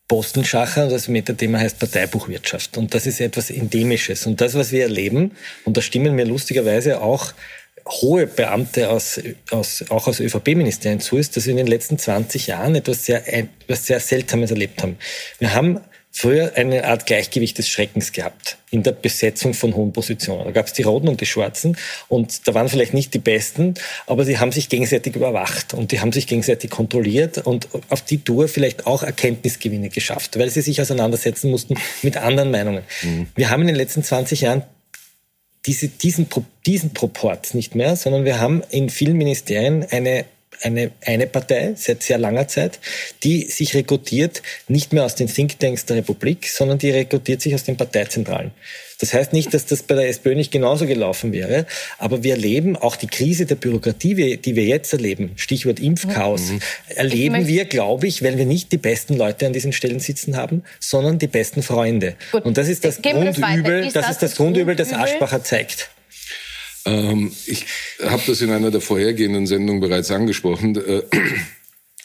Postenschacher 0.09 0.83
und 0.83 0.91
das 0.91 1.07
Metathema 1.07 1.59
heißt 1.59 1.79
Parteibuchwirtschaft. 1.79 2.77
Und 2.77 2.93
das 2.93 3.07
ist 3.07 3.21
etwas 3.21 3.49
Endemisches. 3.49 4.25
Und 4.25 4.41
das, 4.41 4.55
was 4.55 4.73
wir 4.73 4.83
erleben, 4.83 5.31
und 5.63 5.77
da 5.77 5.81
stimmen 5.81 6.13
mir 6.15 6.25
lustigerweise 6.25 7.01
auch 7.01 7.31
hohe 7.87 8.27
Beamte 8.27 8.89
aus, 8.89 9.21
aus, 9.51 9.85
auch 9.87 10.05
aus 10.07 10.19
ÖVP-Ministerien 10.19 10.99
zu, 10.99 11.15
ist, 11.15 11.37
dass 11.37 11.45
wir 11.45 11.51
in 11.51 11.57
den 11.57 11.67
letzten 11.67 11.97
20 11.97 12.47
Jahren 12.47 12.75
etwas 12.75 13.05
sehr, 13.05 13.33
etwas 13.33 13.85
sehr 13.85 14.01
Seltsames 14.01 14.51
erlebt 14.51 14.83
haben. 14.83 14.97
Wir 15.39 15.53
haben 15.53 15.79
früher 16.11 16.53
eine 16.55 16.85
Art 16.85 17.05
Gleichgewicht 17.05 17.57
des 17.57 17.69
Schreckens 17.69 18.11
gehabt 18.11 18.57
in 18.71 18.83
der 18.83 18.91
Besetzung 18.91 19.53
von 19.53 19.75
hohen 19.75 19.93
Positionen. 19.93 20.45
Da 20.45 20.51
gab 20.51 20.67
es 20.67 20.73
die 20.73 20.83
Roten 20.83 21.07
und 21.07 21.21
die 21.21 21.25
Schwarzen 21.25 21.77
und 22.07 22.47
da 22.47 22.53
waren 22.53 22.69
vielleicht 22.69 22.93
nicht 22.93 23.13
die 23.13 23.19
Besten, 23.19 23.75
aber 24.07 24.25
sie 24.25 24.37
haben 24.37 24.51
sich 24.51 24.69
gegenseitig 24.69 25.15
überwacht 25.15 25.73
und 25.73 25.91
die 25.91 25.99
haben 25.99 26.11
sich 26.11 26.27
gegenseitig 26.27 26.69
kontrolliert 26.69 27.39
und 27.39 27.67
auf 27.89 28.01
die 28.01 28.23
Tour 28.23 28.47
vielleicht 28.47 28.87
auch 28.87 29.03
Erkenntnisgewinne 29.03 29.89
geschafft, 29.89 30.37
weil 30.37 30.49
sie 30.49 30.61
sich 30.61 30.81
auseinandersetzen 30.81 31.49
mussten 31.49 31.75
mit 32.01 32.17
anderen 32.17 32.51
Meinungen. 32.51 32.83
Mhm. 33.01 33.27
Wir 33.35 33.49
haben 33.49 33.61
in 33.61 33.67
den 33.67 33.75
letzten 33.75 34.03
20 34.03 34.41
Jahren 34.41 34.63
diese, 35.65 35.87
diesen, 35.87 36.27
diesen 36.65 36.93
Proport 36.93 37.53
nicht 37.53 37.75
mehr, 37.75 37.95
sondern 37.95 38.25
wir 38.25 38.39
haben 38.39 38.63
in 38.69 38.89
vielen 38.89 39.17
Ministerien 39.17 39.85
eine 39.89 40.25
eine, 40.61 40.91
eine 41.05 41.27
Partei 41.27 41.73
seit 41.75 42.03
sehr 42.03 42.17
langer 42.17 42.47
Zeit, 42.47 42.79
die 43.23 43.43
sich 43.43 43.73
rekrutiert 43.75 44.41
nicht 44.67 44.93
mehr 44.93 45.05
aus 45.05 45.15
den 45.15 45.27
Thinktanks 45.27 45.85
der 45.85 45.97
Republik, 45.97 46.47
sondern 46.47 46.77
die 46.77 46.91
rekrutiert 46.91 47.41
sich 47.41 47.55
aus 47.55 47.63
den 47.63 47.77
Parteizentralen. 47.77 48.51
Das 48.99 49.13
heißt 49.13 49.31
nicht, 49.31 49.53
dass 49.53 49.65
das 49.65 49.83
bei 49.83 49.95
der 49.95 50.09
SPÖ 50.09 50.35
nicht 50.35 50.51
genauso 50.51 50.85
gelaufen 50.85 51.31
wäre, 51.31 51.65
aber 51.97 52.21
wir 52.23 52.33
erleben 52.33 52.75
auch 52.75 52.97
die 52.97 53.07
Krise 53.07 53.45
der 53.45 53.55
Bürokratie, 53.55 54.37
die 54.37 54.55
wir 54.55 54.65
jetzt 54.65 54.91
erleben, 54.91 55.31
Stichwort 55.35 55.79
Impfchaos, 55.79 56.51
mhm. 56.51 56.59
erleben 56.89 57.47
wir, 57.47 57.63
glaube 57.63 58.07
ich, 58.07 58.21
weil 58.23 58.37
wir 58.37 58.45
nicht 58.45 58.73
die 58.73 58.77
besten 58.77 59.15
Leute 59.15 59.45
an 59.45 59.53
diesen 59.53 59.71
Stellen 59.71 60.01
sitzen 60.01 60.35
haben, 60.35 60.63
sondern 60.81 61.17
die 61.17 61.27
besten 61.27 61.63
Freunde. 61.63 62.15
Gut. 62.33 62.43
Und 62.43 62.57
das 62.57 62.67
ist 62.67 62.83
das 62.83 63.01
Grundübel, 63.01 63.83
das, 63.85 63.93
das, 63.93 64.09
ist 64.11 64.21
das 64.21 64.35
Grundübel, 64.35 64.75
das 64.75 64.91
Aschbacher 64.91 65.43
zeigt. 65.43 65.89
Ähm, 66.89 67.31
ich 67.45 67.65
habe 68.03 68.21
das 68.25 68.41
in 68.41 68.51
einer 68.51 68.71
der 68.71 68.81
vorhergehenden 68.81 69.47
Sendungen 69.47 69.81
bereits 69.81 70.11
angesprochen. 70.11 70.75
Äh, 70.75 71.03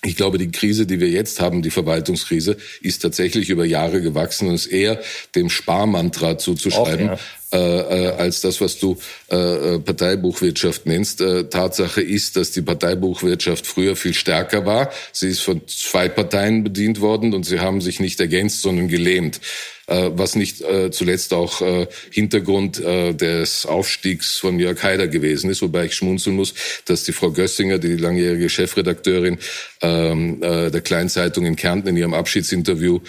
ich 0.04 0.16
glaube, 0.16 0.36
die 0.38 0.50
Krise, 0.50 0.86
die 0.86 1.00
wir 1.00 1.08
jetzt 1.08 1.40
haben, 1.40 1.62
die 1.62 1.70
Verwaltungskrise, 1.70 2.58
ist 2.82 3.00
tatsächlich 3.00 3.48
über 3.48 3.64
Jahre 3.64 4.02
gewachsen 4.02 4.48
und 4.48 4.54
ist 4.54 4.66
eher 4.66 5.00
dem 5.34 5.48
Sparmantra 5.48 6.36
zuzuschreiben, 6.36 7.08
Auch, 7.08 7.12
ja. 7.12 7.18
Äh, 7.54 7.58
äh, 7.58 8.08
als 8.16 8.40
das, 8.40 8.60
was 8.60 8.80
du 8.80 8.98
äh, 9.30 9.36
äh, 9.36 9.78
Parteibuchwirtschaft 9.78 10.86
nennst. 10.86 11.20
Äh, 11.20 11.44
Tatsache 11.44 12.02
ist, 12.02 12.36
dass 12.36 12.50
die 12.50 12.62
Parteibuchwirtschaft 12.62 13.64
früher 13.64 13.94
viel 13.94 14.12
stärker 14.12 14.66
war. 14.66 14.90
Sie 15.12 15.28
ist 15.28 15.40
von 15.40 15.60
zwei 15.68 16.08
Parteien 16.08 16.64
bedient 16.64 17.00
worden 17.00 17.32
und 17.32 17.44
sie 17.44 17.60
haben 17.60 17.80
sich 17.80 18.00
nicht 18.00 18.18
ergänzt, 18.18 18.62
sondern 18.62 18.88
gelähmt. 18.88 19.40
Äh, 19.86 20.10
was 20.14 20.34
nicht 20.34 20.62
äh, 20.62 20.90
zuletzt 20.90 21.32
auch 21.34 21.60
äh, 21.60 21.86
Hintergrund 22.10 22.78
des 22.78 23.66
Aufstiegs 23.66 24.38
von 24.38 24.58
Jörg 24.58 24.82
Haider 24.82 25.06
gewesen 25.06 25.50
ist, 25.50 25.62
wobei 25.62 25.84
ich 25.84 25.94
schmunzeln 25.94 26.34
muss, 26.34 26.54
dass 26.86 27.04
die 27.04 27.12
Frau 27.12 27.30
Gössinger, 27.30 27.78
die 27.78 27.96
langjährige 27.96 28.48
Chefredakteurin 28.48 29.38
ähm, 29.80 30.40
der 30.40 30.80
Kleinzeitung 30.80 31.46
in 31.46 31.56
Kärnten 31.56 31.88
in 31.88 31.96
ihrem 31.96 32.14
Abschiedsinterview 32.14 33.00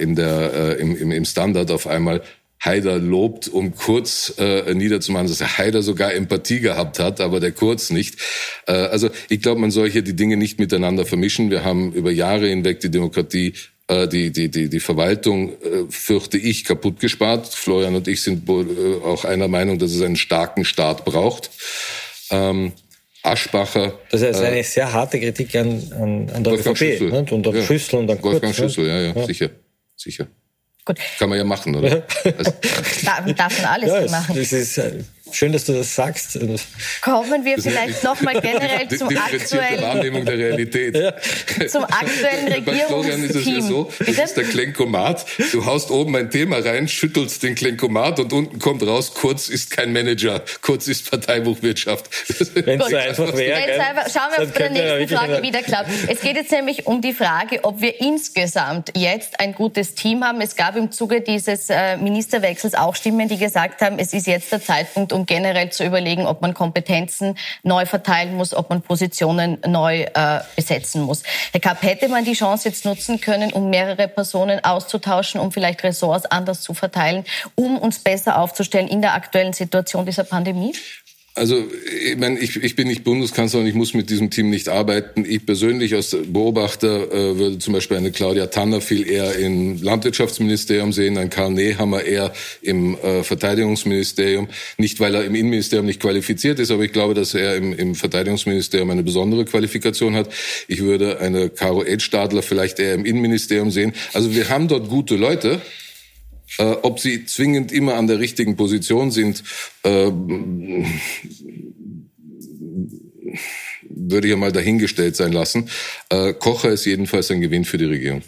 in 0.00 0.14
der, 0.14 0.78
im, 0.78 1.10
im 1.12 1.24
Standard 1.24 1.70
auf 1.70 1.86
einmal 1.86 2.22
Haider 2.64 2.98
lobt, 2.98 3.48
um 3.48 3.74
Kurz 3.74 4.34
äh, 4.38 4.74
niederzumachen, 4.74 5.28
dass 5.28 5.38
der 5.38 5.58
Haider 5.58 5.82
sogar 5.82 6.14
Empathie 6.14 6.60
gehabt 6.60 6.98
hat, 6.98 7.20
aber 7.20 7.40
der 7.40 7.52
Kurz 7.52 7.90
nicht. 7.90 8.18
Äh, 8.66 8.72
also 8.72 9.10
ich 9.28 9.40
glaube, 9.42 9.60
man 9.60 9.70
soll 9.70 9.90
hier 9.90 10.02
die 10.02 10.16
Dinge 10.16 10.36
nicht 10.36 10.58
miteinander 10.58 11.04
vermischen. 11.04 11.50
Wir 11.50 11.64
haben 11.64 11.92
über 11.92 12.10
Jahre 12.10 12.48
hinweg 12.48 12.80
die 12.80 12.90
Demokratie 12.90 13.54
äh, 13.86 14.08
die, 14.08 14.32
die, 14.32 14.48
die, 14.48 14.70
die 14.70 14.80
Verwaltung, 14.80 15.50
äh, 15.62 15.84
fürchte 15.90 16.38
ich, 16.38 16.64
kaputt 16.64 17.00
gespart. 17.00 17.48
Florian 17.48 17.94
und 17.94 18.08
ich 18.08 18.22
sind 18.22 18.48
äh, 18.48 18.52
auch 19.04 19.26
einer 19.26 19.48
Meinung, 19.48 19.78
dass 19.78 19.92
es 19.92 20.00
einen 20.00 20.16
starken 20.16 20.64
Staat 20.64 21.04
braucht. 21.04 21.50
Ähm, 22.30 22.72
Aschbacher. 23.22 23.98
Das 24.10 24.22
ist 24.22 24.40
eine 24.40 24.58
äh, 24.58 24.62
sehr 24.62 24.92
harte 24.92 25.20
Kritik 25.20 25.54
an, 25.56 25.82
an, 25.92 26.30
an 26.30 26.44
der 26.44 26.52
Wolfgang 26.52 26.76
ÖVP 26.76 26.98
Schüssel. 26.98 27.10
Nicht? 27.10 27.32
und 27.32 27.46
an 27.46 27.56
ja. 27.56 27.62
Schüssel 27.62 27.98
und 27.98 28.10
an 28.10 28.20
Kurz. 28.20 28.32
Wolfgang 28.32 28.54
Schüssel, 28.54 28.86
ja, 28.86 29.00
ja, 29.00 29.12
ja, 29.14 29.26
sicher, 29.26 29.50
sicher. 29.96 30.28
Gut. 30.84 30.98
Kann 31.18 31.30
man 31.30 31.38
ja 31.38 31.44
machen, 31.44 31.74
oder? 31.74 32.02
Also, 32.24 32.52
darf 33.32 33.62
man 33.62 33.70
alles 33.70 33.90
ja, 33.90 34.10
machen. 34.10 34.36
Das 34.36 34.52
ist, 34.52 34.80
Schön, 35.34 35.52
dass 35.52 35.64
du 35.64 35.72
das 35.72 35.92
sagst. 35.92 36.38
Kommen 37.02 37.44
wir 37.44 37.60
vielleicht 37.60 38.04
nochmal 38.04 38.40
generell 38.40 38.88
zum 38.88 39.08
aktuellen 39.08 39.82
Wahrnehmung 39.82 40.24
der 40.24 40.38
Realität. 40.38 40.96
Ja. 40.96 41.12
Zum 41.66 41.82
aktuellen 41.82 42.46
Regierungsteam. 42.46 42.64
Bei 42.64 42.86
Florian 42.86 43.24
ist 43.24 43.34
es 43.34 43.46
ja 43.46 43.60
so, 43.60 43.90
das 43.98 44.08
ist 44.16 44.36
der 44.36 44.44
Klenkomat. 44.44 45.26
Du 45.50 45.64
haust 45.64 45.90
oben 45.90 46.14
ein 46.14 46.30
Thema 46.30 46.58
rein, 46.58 46.86
schüttelst 46.86 47.42
den 47.42 47.56
Klenkomat 47.56 48.20
und 48.20 48.32
unten 48.32 48.58
kommt 48.60 48.86
raus, 48.86 49.12
Kurz 49.14 49.48
ist 49.48 49.70
kein 49.72 49.92
Manager, 49.92 50.40
Kurz 50.62 50.86
ist 50.86 51.10
Parteibuchwirtschaft. 51.10 52.08
Wenn 52.54 52.80
es 52.80 52.88
so 52.88 52.96
einfach 52.96 53.36
wäre. 53.36 53.60
Schauen 54.12 54.30
wir, 54.36 54.42
ob 54.42 54.44
es 54.44 54.52
bei 54.52 54.68
der 54.68 54.70
nächsten 54.70 55.16
Frage 55.16 55.42
wieder 55.42 55.62
klappt. 55.62 55.90
Es 56.06 56.20
geht 56.20 56.36
jetzt 56.36 56.52
nämlich 56.52 56.86
um 56.86 57.00
die 57.00 57.12
Frage, 57.12 57.64
ob 57.64 57.80
wir 57.80 58.00
insgesamt 58.00 58.92
jetzt 58.96 59.40
ein 59.40 59.52
gutes 59.52 59.96
Team 59.96 60.22
haben. 60.22 60.40
Es 60.40 60.54
gab 60.54 60.76
im 60.76 60.92
Zuge 60.92 61.22
dieses 61.22 61.70
äh, 61.70 61.96
Ministerwechsels 61.96 62.74
auch 62.74 62.94
Stimmen, 62.94 63.28
die 63.28 63.38
gesagt 63.38 63.80
haben, 63.80 63.98
es 63.98 64.12
ist 64.12 64.28
jetzt 64.28 64.52
der 64.52 64.62
Zeitpunkt, 64.62 65.12
um 65.12 65.23
generell 65.26 65.70
zu 65.70 65.84
überlegen, 65.84 66.26
ob 66.26 66.42
man 66.42 66.54
Kompetenzen 66.54 67.36
neu 67.62 67.86
verteilen 67.86 68.36
muss, 68.36 68.54
ob 68.54 68.70
man 68.70 68.82
Positionen 68.82 69.58
neu 69.66 70.02
äh, 70.02 70.40
besetzen 70.56 71.02
muss. 71.02 71.22
Herr 71.52 71.60
Kapp, 71.60 71.82
hätte 71.82 72.08
man 72.08 72.24
die 72.24 72.34
Chance 72.34 72.68
jetzt 72.68 72.84
nutzen 72.84 73.20
können, 73.20 73.52
um 73.52 73.70
mehrere 73.70 74.08
Personen 74.08 74.62
auszutauschen, 74.64 75.40
um 75.40 75.52
vielleicht 75.52 75.82
Ressorts 75.84 76.26
anders 76.26 76.60
zu 76.60 76.74
verteilen, 76.74 77.24
um 77.54 77.78
uns 77.78 77.98
besser 77.98 78.38
aufzustellen 78.38 78.88
in 78.88 79.02
der 79.02 79.14
aktuellen 79.14 79.52
Situation 79.52 80.06
dieser 80.06 80.24
Pandemie? 80.24 80.74
Also 81.36 81.64
ich, 82.00 82.16
meine, 82.16 82.38
ich, 82.38 82.62
ich 82.62 82.76
bin 82.76 82.86
nicht 82.86 83.02
Bundeskanzler 83.02 83.58
und 83.58 83.66
ich 83.66 83.74
muss 83.74 83.92
mit 83.92 84.08
diesem 84.08 84.30
Team 84.30 84.50
nicht 84.50 84.68
arbeiten. 84.68 85.24
Ich 85.28 85.44
persönlich 85.44 85.92
als 85.92 86.16
Beobachter 86.28 87.10
äh, 87.12 87.36
würde 87.36 87.58
zum 87.58 87.74
Beispiel 87.74 87.96
eine 87.96 88.12
Claudia 88.12 88.46
Tanner 88.46 88.80
viel 88.80 89.10
eher 89.10 89.34
im 89.34 89.82
Landwirtschaftsministerium 89.82 90.92
sehen, 90.92 91.18
ein 91.18 91.30
Karl 91.30 91.50
Nehammer 91.50 92.04
eher 92.04 92.32
im 92.62 92.96
äh, 92.98 93.24
Verteidigungsministerium. 93.24 94.46
Nicht, 94.78 95.00
weil 95.00 95.16
er 95.16 95.24
im 95.24 95.34
Innenministerium 95.34 95.86
nicht 95.86 95.98
qualifiziert 95.98 96.60
ist, 96.60 96.70
aber 96.70 96.84
ich 96.84 96.92
glaube, 96.92 97.14
dass 97.14 97.34
er 97.34 97.56
im, 97.56 97.72
im 97.72 97.96
Verteidigungsministerium 97.96 98.90
eine 98.90 99.02
besondere 99.02 99.44
Qualifikation 99.44 100.14
hat. 100.14 100.32
Ich 100.68 100.82
würde 100.82 101.18
eine 101.18 101.50
Caro 101.50 101.82
Edstadler 101.82 102.42
vielleicht 102.42 102.78
eher 102.78 102.94
im 102.94 103.04
Innenministerium 103.04 103.72
sehen. 103.72 103.92
Also 104.12 104.36
wir 104.36 104.50
haben 104.50 104.68
dort 104.68 104.88
gute 104.88 105.16
Leute. 105.16 105.60
Äh, 106.58 106.76
ob 106.82 107.00
sie 107.00 107.24
zwingend 107.26 107.72
immer 107.72 107.94
an 107.94 108.06
der 108.06 108.18
richtigen 108.18 108.56
Position 108.56 109.10
sind, 109.10 109.42
äh, 109.82 110.10
würde 113.88 114.28
ich 114.28 114.32
einmal 114.32 114.52
dahingestellt 114.52 115.16
sein 115.16 115.32
lassen. 115.32 115.70
Äh, 116.10 116.34
Kocher 116.34 116.70
ist 116.70 116.84
jedenfalls 116.84 117.30
ein 117.30 117.40
Gewinn 117.40 117.64
für 117.64 117.78
die 117.78 117.86
Regierung. 117.86 118.22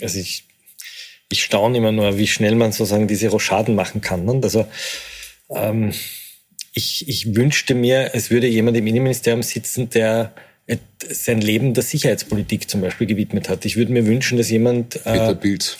Also 0.00 0.18
ich, 0.18 0.44
ich 1.30 1.42
staune 1.42 1.78
immer 1.78 1.92
nur, 1.92 2.18
wie 2.18 2.26
schnell 2.26 2.54
man 2.54 2.72
sozusagen 2.72 3.08
diese 3.08 3.28
Rochaden 3.28 3.74
machen 3.74 4.00
kann. 4.00 4.24
Ne? 4.24 4.40
Also 4.42 4.66
ähm, 5.50 5.92
ich, 6.74 7.08
ich 7.08 7.34
wünschte 7.34 7.74
mir, 7.74 8.10
es 8.14 8.30
würde 8.30 8.46
jemand 8.46 8.76
im 8.76 8.86
Innenministerium 8.86 9.42
sitzen, 9.42 9.90
der 9.90 10.34
sein 11.10 11.40
Leben 11.40 11.74
der 11.74 11.82
Sicherheitspolitik 11.82 12.70
zum 12.70 12.80
Beispiel 12.80 13.06
gewidmet 13.06 13.48
hat. 13.48 13.64
Ich 13.64 13.76
würde 13.76 13.92
mir 13.92 14.06
wünschen, 14.06 14.38
dass 14.38 14.50
jemand... 14.50 14.96
Äh, 14.96 15.12
Peter 15.12 15.34
Bild. 15.34 15.78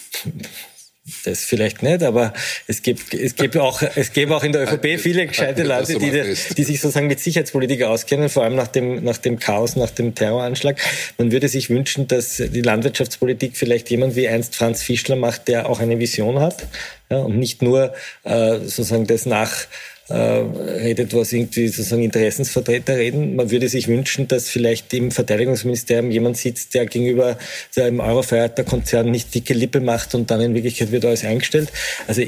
Das 1.26 1.44
vielleicht 1.44 1.82
nicht, 1.82 2.02
aber 2.02 2.32
es 2.66 2.80
gibt, 2.80 3.12
es 3.12 3.36
gibt 3.36 3.58
auch, 3.58 3.82
es 3.94 4.14
gäbe 4.14 4.34
auch 4.34 4.42
in 4.42 4.52
der 4.52 4.62
ÖVP 4.62 4.98
viele 4.98 5.26
gescheite 5.26 5.62
Leute, 5.62 5.98
die, 5.98 6.10
die 6.10 6.64
sich 6.64 6.80
sozusagen 6.80 7.08
mit 7.08 7.20
Sicherheitspolitik 7.20 7.82
auskennen, 7.82 8.30
vor 8.30 8.42
allem 8.42 8.54
nach 8.54 8.68
dem, 8.68 9.04
nach 9.04 9.18
dem 9.18 9.38
Chaos, 9.38 9.76
nach 9.76 9.90
dem 9.90 10.14
Terroranschlag. 10.14 10.80
Man 11.18 11.30
würde 11.30 11.48
sich 11.48 11.68
wünschen, 11.68 12.08
dass 12.08 12.38
die 12.38 12.62
Landwirtschaftspolitik 12.62 13.58
vielleicht 13.58 13.90
jemand 13.90 14.16
wie 14.16 14.28
einst 14.28 14.56
Franz 14.56 14.82
Fischler 14.82 15.16
macht, 15.16 15.48
der 15.48 15.68
auch 15.68 15.78
eine 15.78 15.98
Vision 15.98 16.40
hat, 16.40 16.66
ja, 17.10 17.18
und 17.18 17.38
nicht 17.38 17.60
nur 17.60 17.92
äh, 18.22 18.60
sozusagen 18.60 19.06
das 19.06 19.26
nach 19.26 19.66
äh, 20.08 20.14
redet, 20.14 21.14
was 21.14 21.32
irgendwie 21.32 21.68
sozusagen 21.68 22.02
Interessensvertreter 22.02 22.96
reden. 22.96 23.36
Man 23.36 23.50
würde 23.50 23.68
sich 23.68 23.88
wünschen, 23.88 24.28
dass 24.28 24.48
vielleicht 24.48 24.92
im 24.92 25.10
Verteidigungsministerium 25.10 26.10
jemand 26.10 26.36
sitzt, 26.36 26.74
der 26.74 26.86
gegenüber 26.86 27.38
dem 27.76 28.00
Eurofighter-Konzern 28.00 29.10
nicht 29.10 29.34
dicke 29.34 29.54
Lippe 29.54 29.80
macht 29.80 30.14
und 30.14 30.30
dann 30.30 30.40
in 30.40 30.54
Wirklichkeit 30.54 30.92
wird 30.92 31.04
alles 31.04 31.24
eingestellt. 31.24 31.72
Also 32.06 32.22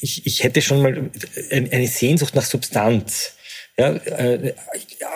ich, 0.00 0.26
ich 0.26 0.44
hätte 0.44 0.60
schon 0.60 0.82
mal 0.82 1.10
eine 1.50 1.86
Sehnsucht 1.86 2.34
nach 2.34 2.44
Substanz 2.44 3.32
ja, 3.78 3.92
äh, 3.92 4.54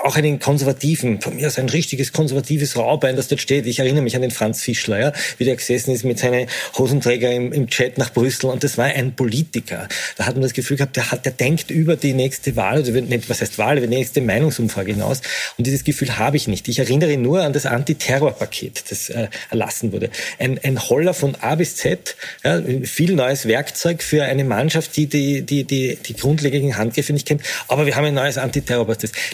auch 0.05 0.17
einen 0.17 0.39
konservativen, 0.39 1.21
von 1.21 1.35
mir 1.35 1.49
aus 1.49 1.59
ein 1.59 1.69
richtiges 1.69 2.13
konservatives 2.13 2.77
Raubein, 2.77 3.17
das 3.17 3.27
dort 3.27 3.41
steht. 3.41 3.67
Ich 3.67 3.81
erinnere 3.81 4.03
mich 4.03 4.15
an 4.15 4.23
den 4.23 4.31
Franz 4.31 4.63
Fischler, 4.63 5.01
ja, 5.01 5.13
wie 5.39 5.45
der 5.45 5.57
gesessen 5.57 5.93
ist 5.93 6.05
mit 6.05 6.21
seinen 6.21 6.49
Hosenträger 6.79 7.33
im, 7.33 7.53
im 7.53 7.69
Chat 7.69 7.99
nach 7.99 8.13
Brüssel 8.13 8.51
und 8.51 8.63
das 8.63 8.79
war 8.79 8.87
ein 8.87 9.15
Politiker. 9.17 9.89
Da 10.17 10.27
hat 10.27 10.35
man 10.35 10.43
das 10.43 10.53
Gefühl 10.53 10.77
gehabt, 10.77 10.97
der, 10.97 11.11
hat, 11.11 11.25
der 11.25 11.33
denkt 11.33 11.71
über 11.73 11.97
die 11.97 12.13
nächste 12.13 12.55
Wahl, 12.55 12.83
oder 12.83 13.01
nicht, 13.01 13.29
was 13.29 13.41
heißt 13.41 13.59
Wahl, 13.59 13.79
über 13.79 13.89
die 13.89 13.97
nächste 13.97 14.21
Meinungsumfrage 14.21 14.93
hinaus. 14.93 15.23
Und 15.59 15.67
dieses 15.67 15.83
Gefühl 15.83 16.19
habe 16.19 16.37
ich 16.37 16.47
nicht. 16.47 16.69
Ich 16.69 16.79
erinnere 16.79 17.17
nur 17.17 17.43
an 17.43 17.53
das 17.53 17.67
Antiterrorpaket, 17.67 18.85
das 18.91 19.09
äh, 19.11 19.29
erlassen 19.51 19.93
wurde. 19.93 20.11
Ein, 20.39 20.61
ein 20.63 20.81
Holler 20.89 21.15
von 21.15 21.35
A 21.37 21.57
bis 21.57 21.77
Z, 21.77 22.17
ja, 22.45 22.63
viel 22.85 23.15
neues 23.15 23.47
Werkzeug 23.47 24.05
für 24.05 24.23
eine 24.23 24.45
Mannschaft, 24.45 24.97
die 24.97 25.07
die, 25.07 25.43
die, 25.43 25.65
die, 25.65 25.97
die 25.97 26.15
grundlegenden 26.15 26.77
Handgriffe 26.77 27.13
nicht 27.13 27.27
kennt. 27.27 27.43
Aber 27.67 27.87
wir 27.87 27.97
haben 27.97 28.05
ein 28.05 28.15
neues 28.15 28.39
Antiterrorpaket. 28.39 28.52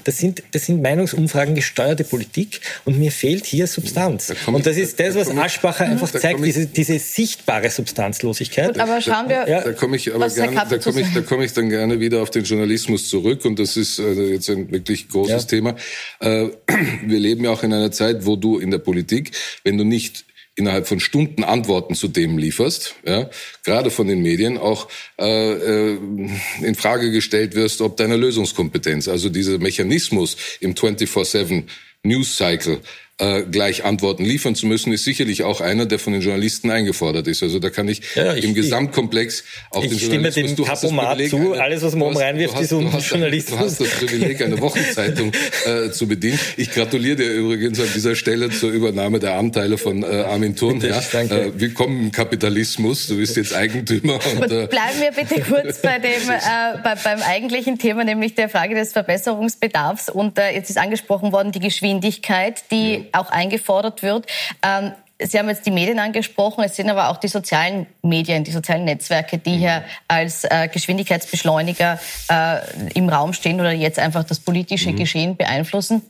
Das 0.04 0.18
sind, 0.18 0.42
das 0.52 0.66
sind 0.66 0.83
Meinungsumfragen 0.83 1.54
gesteuerte 1.54 2.04
Politik 2.04 2.61
und 2.85 2.98
mir 2.98 3.11
fehlt 3.11 3.46
hier 3.46 3.66
Substanz. 3.66 4.28
Da 4.28 4.52
und 4.52 4.66
das 4.66 4.76
ist 4.76 4.98
das, 5.00 5.14
was 5.14 5.31
Aschbacher 5.31 5.85
einfach 5.85 6.11
zeigt, 6.11 6.44
diese, 6.44 6.66
diese 6.66 6.98
sichtbare 6.98 7.70
Substanzlosigkeit. 7.70 8.74
Gut, 8.74 8.81
aber 8.81 9.00
schauen 9.00 9.28
wir, 9.28 9.48
ja, 9.48 9.62
da 9.62 9.72
komme 9.72 9.96
ich 9.96 10.14
aber 10.14 10.28
gerne, 10.28 10.54
da 10.68 10.78
komme 10.78 11.00
ich, 11.00 11.14
da 11.14 11.20
komme 11.20 11.44
ich 11.44 11.52
dann 11.52 11.68
gerne 11.68 12.00
wieder 12.00 12.22
auf 12.22 12.31
den 12.31 12.44
Journalismus 12.44 13.09
zurück 13.09 13.44
und 13.44 13.59
das 13.59 13.76
ist 13.76 14.00
also 14.00 14.22
jetzt 14.22 14.48
ein 14.50 14.70
wirklich 14.70 15.09
großes 15.09 15.42
ja. 15.42 15.48
Thema. 15.48 15.76
Äh, 16.20 16.48
wir 17.07 17.18
leben 17.18 17.44
ja 17.44 17.50
auch 17.50 17.62
in 17.62 17.72
einer 17.72 17.90
Zeit, 17.90 18.26
wo 18.26 18.37
du 18.37 18.59
in 18.59 18.70
der 18.70 18.78
Politik, 18.78 19.33
wenn 19.64 19.78
du 19.78 19.85
nicht 19.85 20.27
innerhalb 20.59 20.88
von 20.88 21.01
Stunden 21.01 21.44
Antworten 21.44 21.94
zu 21.94 22.09
dem 22.09 22.37
lieferst, 22.37 22.97
ja, 23.07 23.31
gerade 23.64 23.90
von 23.90 24.09
den 24.09 24.21
Medien 24.21 24.59
auch 24.59 24.88
äh, 25.18 25.53
äh 25.53 25.99
in 26.62 26.75
Frage 26.75 27.11
gestellt 27.11 27.55
wirst, 27.55 27.81
ob 27.81 27.97
deine 27.97 28.16
Lösungskompetenz, 28.16 29.09
also 29.09 29.29
dieser 29.29 29.59
Mechanismus 29.59 30.37
im 30.61 30.75
24/7 30.75 31.64
News 32.03 32.37
Cycle 32.37 32.81
äh, 33.18 33.42
gleich 33.42 33.85
Antworten 33.85 34.24
liefern 34.24 34.54
zu 34.54 34.66
müssen, 34.66 34.92
ist 34.92 35.04
sicherlich 35.04 35.42
auch 35.42 35.61
einer, 35.61 35.87
der 35.87 35.98
von 35.98 36.12
den 36.12 36.22
Journalisten 36.22 36.70
eingefordert 36.70 37.26
ist. 37.26 37.42
Also 37.42 37.59
da 37.59 37.70
kann 37.70 37.88
ich, 37.88 38.02
ja, 38.14 38.35
ich 38.35 38.44
im 38.44 38.54
Gesamtkomplex 38.54 39.44
auch 39.70 39.81
den 39.81 39.90
Journalismus... 39.96 40.37
Ich 40.37 40.50
stimme 40.52 40.57
dem 40.57 40.64
Kapomat 40.64 41.28
zu, 41.28 41.52
eine, 41.52 41.62
alles 41.62 41.83
was 41.83 41.94
man 41.94 42.09
oben 42.09 42.16
reinwirft, 42.16 42.61
ist 42.61 42.72
um 42.72 42.96
Journalismus. 42.96 43.59
Du 43.59 43.64
hast 43.64 43.81
das 43.81 43.88
Privileg, 43.90 44.40
eine 44.42 44.61
Wochenzeitung 44.61 45.33
äh, 45.66 45.90
zu 45.90 46.07
bedienen. 46.07 46.38
Ich 46.57 46.70
gratuliere 46.70 47.16
dir 47.16 47.33
übrigens 47.33 47.81
an 47.81 47.88
dieser 47.92 48.14
Stelle 48.14 48.50
zur 48.50 48.70
Übernahme 48.70 49.18
der 49.18 49.35
Anteile 49.35 49.78
von 49.78 50.02
äh, 50.02 50.07
Armin 50.07 50.54
Thurn. 50.54 50.81
Ja, 50.81 51.00
äh, 51.20 51.52
willkommen 51.54 52.04
im 52.04 52.12
Kapitalismus, 52.12 53.09
du 53.09 53.16
bist 53.16 53.37
jetzt 53.37 53.54
Eigentümer. 53.54 54.20
Und, 54.40 54.52
äh, 54.52 54.68
Bleiben 54.68 55.00
wir 55.00 55.11
bitte 55.11 55.42
kurz 55.42 55.83
bei 55.83 55.98
dem, 55.98 56.11
äh, 56.28 56.78
bei, 56.85 56.94
beim 56.94 57.20
eigentlichen 57.22 57.78
Thema, 57.78 58.04
nämlich 58.04 58.37
der 58.37 58.48
Frage 58.48 58.76
des 58.76 58.92
Verbesserungsbedarfs. 58.92 60.09
Und 60.09 60.38
äh, 60.38 60.54
jetzt 60.54 60.70
ist 60.70 60.78
angesprochen 60.78 61.33
worden, 61.33 61.50
die 61.50 61.61
Geschwindigkeit, 61.61 62.62
die 62.70 62.92
ja 62.92 63.00
auch 63.12 63.31
eingefordert 63.31 64.03
wird. 64.03 64.27
Ähm, 64.62 64.92
Sie 65.21 65.37
haben 65.37 65.49
jetzt 65.49 65.66
die 65.66 65.73
Medien 65.73 65.99
angesprochen, 65.99 66.62
es 66.62 66.77
sind 66.77 66.88
aber 66.88 67.09
auch 67.09 67.16
die 67.16 67.27
sozialen 67.27 67.87
Medien, 68.03 68.44
die 68.44 68.53
sozialen 68.53 68.85
Netzwerke, 68.85 69.38
die 69.38 69.57
hier 69.57 69.83
als 70.07 70.44
äh, 70.44 70.68
Geschwindigkeitsbeschleuniger 70.73 71.99
äh, 72.31 72.59
im 72.94 73.09
Raum 73.09 73.33
stehen 73.33 73.59
oder 73.59 73.73
jetzt 73.73 73.99
einfach 73.99 74.23
das 74.23 74.38
politische 74.38 74.90
mhm. 74.90 74.97
Geschehen 74.97 75.37
beeinflussen. 75.37 76.03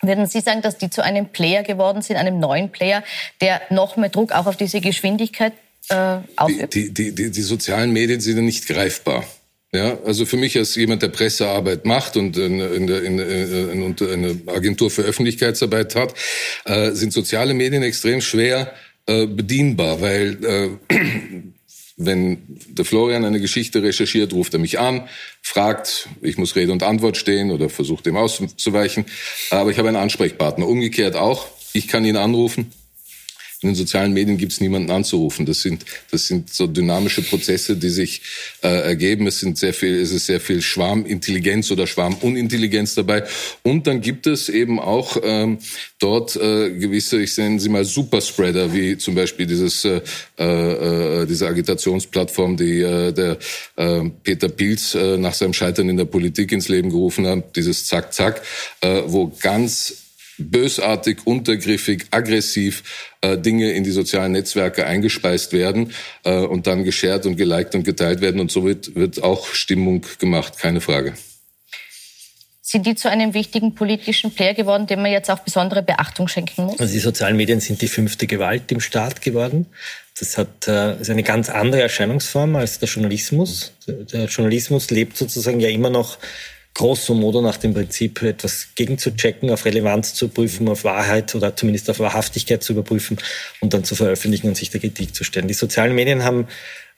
Würden 0.00 0.26
Sie 0.26 0.40
sagen, 0.40 0.62
dass 0.62 0.78
die 0.78 0.88
zu 0.88 1.02
einem 1.02 1.28
Player 1.28 1.62
geworden 1.62 2.00
sind, 2.00 2.16
einem 2.16 2.38
neuen 2.38 2.70
Player, 2.70 3.02
der 3.42 3.60
noch 3.68 3.96
mehr 3.96 4.08
Druck 4.08 4.32
auch 4.32 4.46
auf 4.46 4.56
diese 4.56 4.80
Geschwindigkeit 4.80 5.52
äh, 5.90 6.16
ausübt? 6.36 6.74
Die, 6.74 6.92
die, 6.92 7.14
die, 7.14 7.30
die 7.30 7.42
sozialen 7.42 7.92
Medien 7.92 8.20
sind 8.20 8.36
ja 8.36 8.42
nicht 8.42 8.66
greifbar. 8.66 9.24
Ja, 9.74 9.98
also 10.04 10.24
für 10.24 10.36
mich 10.36 10.56
als 10.56 10.76
jemand, 10.76 11.02
der 11.02 11.08
Pressearbeit 11.08 11.84
macht 11.84 12.16
und 12.16 12.36
in, 12.36 12.60
in, 12.60 12.88
in, 12.88 13.18
in 13.18 13.96
eine 14.00 14.40
Agentur 14.46 14.88
für 14.88 15.02
Öffentlichkeitsarbeit 15.02 15.96
hat, 15.96 16.14
äh, 16.64 16.92
sind 16.92 17.12
soziale 17.12 17.54
Medien 17.54 17.82
extrem 17.82 18.20
schwer 18.20 18.72
äh, 19.06 19.26
bedienbar, 19.26 20.00
weil 20.00 20.38
äh, 20.44 20.94
wenn 21.96 22.38
der 22.68 22.84
Florian 22.84 23.24
eine 23.24 23.40
Geschichte 23.40 23.82
recherchiert, 23.82 24.32
ruft 24.32 24.54
er 24.54 24.60
mich 24.60 24.78
an, 24.78 25.08
fragt, 25.42 26.08
ich 26.22 26.38
muss 26.38 26.54
Rede 26.54 26.70
und 26.70 26.84
Antwort 26.84 27.16
stehen 27.16 27.50
oder 27.50 27.68
versucht 27.68 28.06
dem 28.06 28.16
auszuweichen, 28.16 29.06
aber 29.50 29.72
ich 29.72 29.78
habe 29.78 29.88
einen 29.88 29.96
Ansprechpartner. 29.96 30.68
Umgekehrt 30.68 31.16
auch, 31.16 31.48
ich 31.72 31.88
kann 31.88 32.04
ihn 32.04 32.16
anrufen, 32.16 32.70
in 33.64 33.70
den 33.70 33.76
sozialen 33.76 34.12
Medien 34.12 34.36
gibt 34.36 34.52
es 34.52 34.60
niemanden 34.60 34.90
anzurufen. 34.90 35.46
Das 35.46 35.62
sind, 35.62 35.84
das 36.10 36.26
sind 36.26 36.52
so 36.52 36.66
dynamische 36.66 37.22
Prozesse, 37.22 37.76
die 37.76 37.88
sich 37.88 38.20
äh, 38.62 38.68
ergeben. 38.68 39.26
Es 39.26 39.40
sind 39.40 39.58
sehr 39.58 39.72
viel, 39.72 40.00
es 40.00 40.12
ist 40.12 40.26
sehr 40.26 40.40
viel 40.40 40.60
Schwarmintelligenz 40.60 41.70
oder 41.70 41.86
Schwarmunintelligenz 41.86 42.94
dabei. 42.94 43.24
Und 43.62 43.86
dann 43.86 44.00
gibt 44.00 44.26
es 44.26 44.48
eben 44.48 44.78
auch 44.78 45.16
ähm, 45.22 45.58
dort 45.98 46.36
äh, 46.36 46.70
gewisse, 46.70 47.20
ich 47.20 47.36
nenne 47.38 47.58
sie 47.58 47.70
mal 47.70 47.84
Superspreader, 47.84 48.72
wie 48.74 48.98
zum 48.98 49.14
Beispiel 49.14 49.46
dieses, 49.46 49.84
äh, 49.84 50.00
äh, 50.36 51.26
diese 51.26 51.48
Agitationsplattform, 51.48 52.56
die 52.56 52.80
äh, 52.82 53.12
der 53.12 53.38
äh, 53.76 54.10
Peter 54.22 54.48
Pilz 54.48 54.94
äh, 54.94 55.16
nach 55.16 55.34
seinem 55.34 55.54
Scheitern 55.54 55.88
in 55.88 55.96
der 55.96 56.04
Politik 56.04 56.52
ins 56.52 56.68
Leben 56.68 56.90
gerufen 56.90 57.26
hat, 57.26 57.56
dieses 57.56 57.86
Zack 57.86 58.12
Zack, 58.12 58.42
äh, 58.82 59.02
wo 59.06 59.32
ganz 59.40 60.03
bösartig, 60.38 61.18
untergriffig, 61.24 62.06
aggressiv 62.10 62.82
äh, 63.20 63.38
Dinge 63.38 63.72
in 63.72 63.84
die 63.84 63.90
sozialen 63.90 64.32
Netzwerke 64.32 64.86
eingespeist 64.86 65.52
werden 65.52 65.92
äh, 66.24 66.38
und 66.38 66.66
dann 66.66 66.84
geshared 66.84 67.26
und 67.26 67.36
geliked 67.36 67.74
und 67.74 67.84
geteilt 67.84 68.20
werden. 68.20 68.40
Und 68.40 68.50
somit 68.50 68.94
wird 68.94 69.22
auch 69.22 69.48
Stimmung 69.54 70.04
gemacht, 70.18 70.58
keine 70.58 70.80
Frage. 70.80 71.14
Sind 72.66 72.86
die 72.86 72.94
zu 72.94 73.08
einem 73.08 73.34
wichtigen 73.34 73.74
politischen 73.74 74.34
Player 74.34 74.54
geworden, 74.54 74.86
dem 74.86 75.02
man 75.02 75.12
jetzt 75.12 75.30
auch 75.30 75.40
besondere 75.40 75.82
Beachtung 75.82 76.28
schenken 76.28 76.64
muss? 76.64 76.80
Also 76.80 76.92
die 76.92 76.98
sozialen 76.98 77.36
Medien 77.36 77.60
sind 77.60 77.80
die 77.82 77.88
fünfte 77.88 78.26
Gewalt 78.26 78.72
im 78.72 78.80
Staat 78.80 79.20
geworden. 79.20 79.66
Das 80.18 80.38
hat 80.38 80.66
äh, 80.66 81.00
ist 81.00 81.10
eine 81.10 81.22
ganz 81.22 81.50
andere 81.50 81.82
Erscheinungsform 81.82 82.56
als 82.56 82.78
der 82.78 82.88
Journalismus. 82.88 83.72
Der 83.86 84.24
Journalismus 84.24 84.90
lebt 84.90 85.16
sozusagen 85.16 85.60
ja 85.60 85.68
immer 85.68 85.90
noch 85.90 86.18
grosso 86.74 87.14
modo 87.14 87.40
nach 87.40 87.56
dem 87.56 87.72
Prinzip, 87.72 88.20
etwas 88.22 88.68
gegenzuchecken, 88.74 89.50
auf 89.50 89.64
Relevanz 89.64 90.14
zu 90.14 90.28
prüfen, 90.28 90.68
auf 90.68 90.82
Wahrheit 90.84 91.34
oder 91.34 91.54
zumindest 91.54 91.88
auf 91.88 92.00
Wahrhaftigkeit 92.00 92.62
zu 92.62 92.72
überprüfen 92.72 93.16
und 93.60 93.72
dann 93.72 93.84
zu 93.84 93.94
veröffentlichen 93.94 94.48
und 94.48 94.56
sich 94.56 94.70
der 94.70 94.80
Kritik 94.80 95.14
zu 95.14 95.22
stellen. 95.22 95.46
Die 95.46 95.54
sozialen 95.54 95.94
Medien 95.94 96.24
haben 96.24 96.48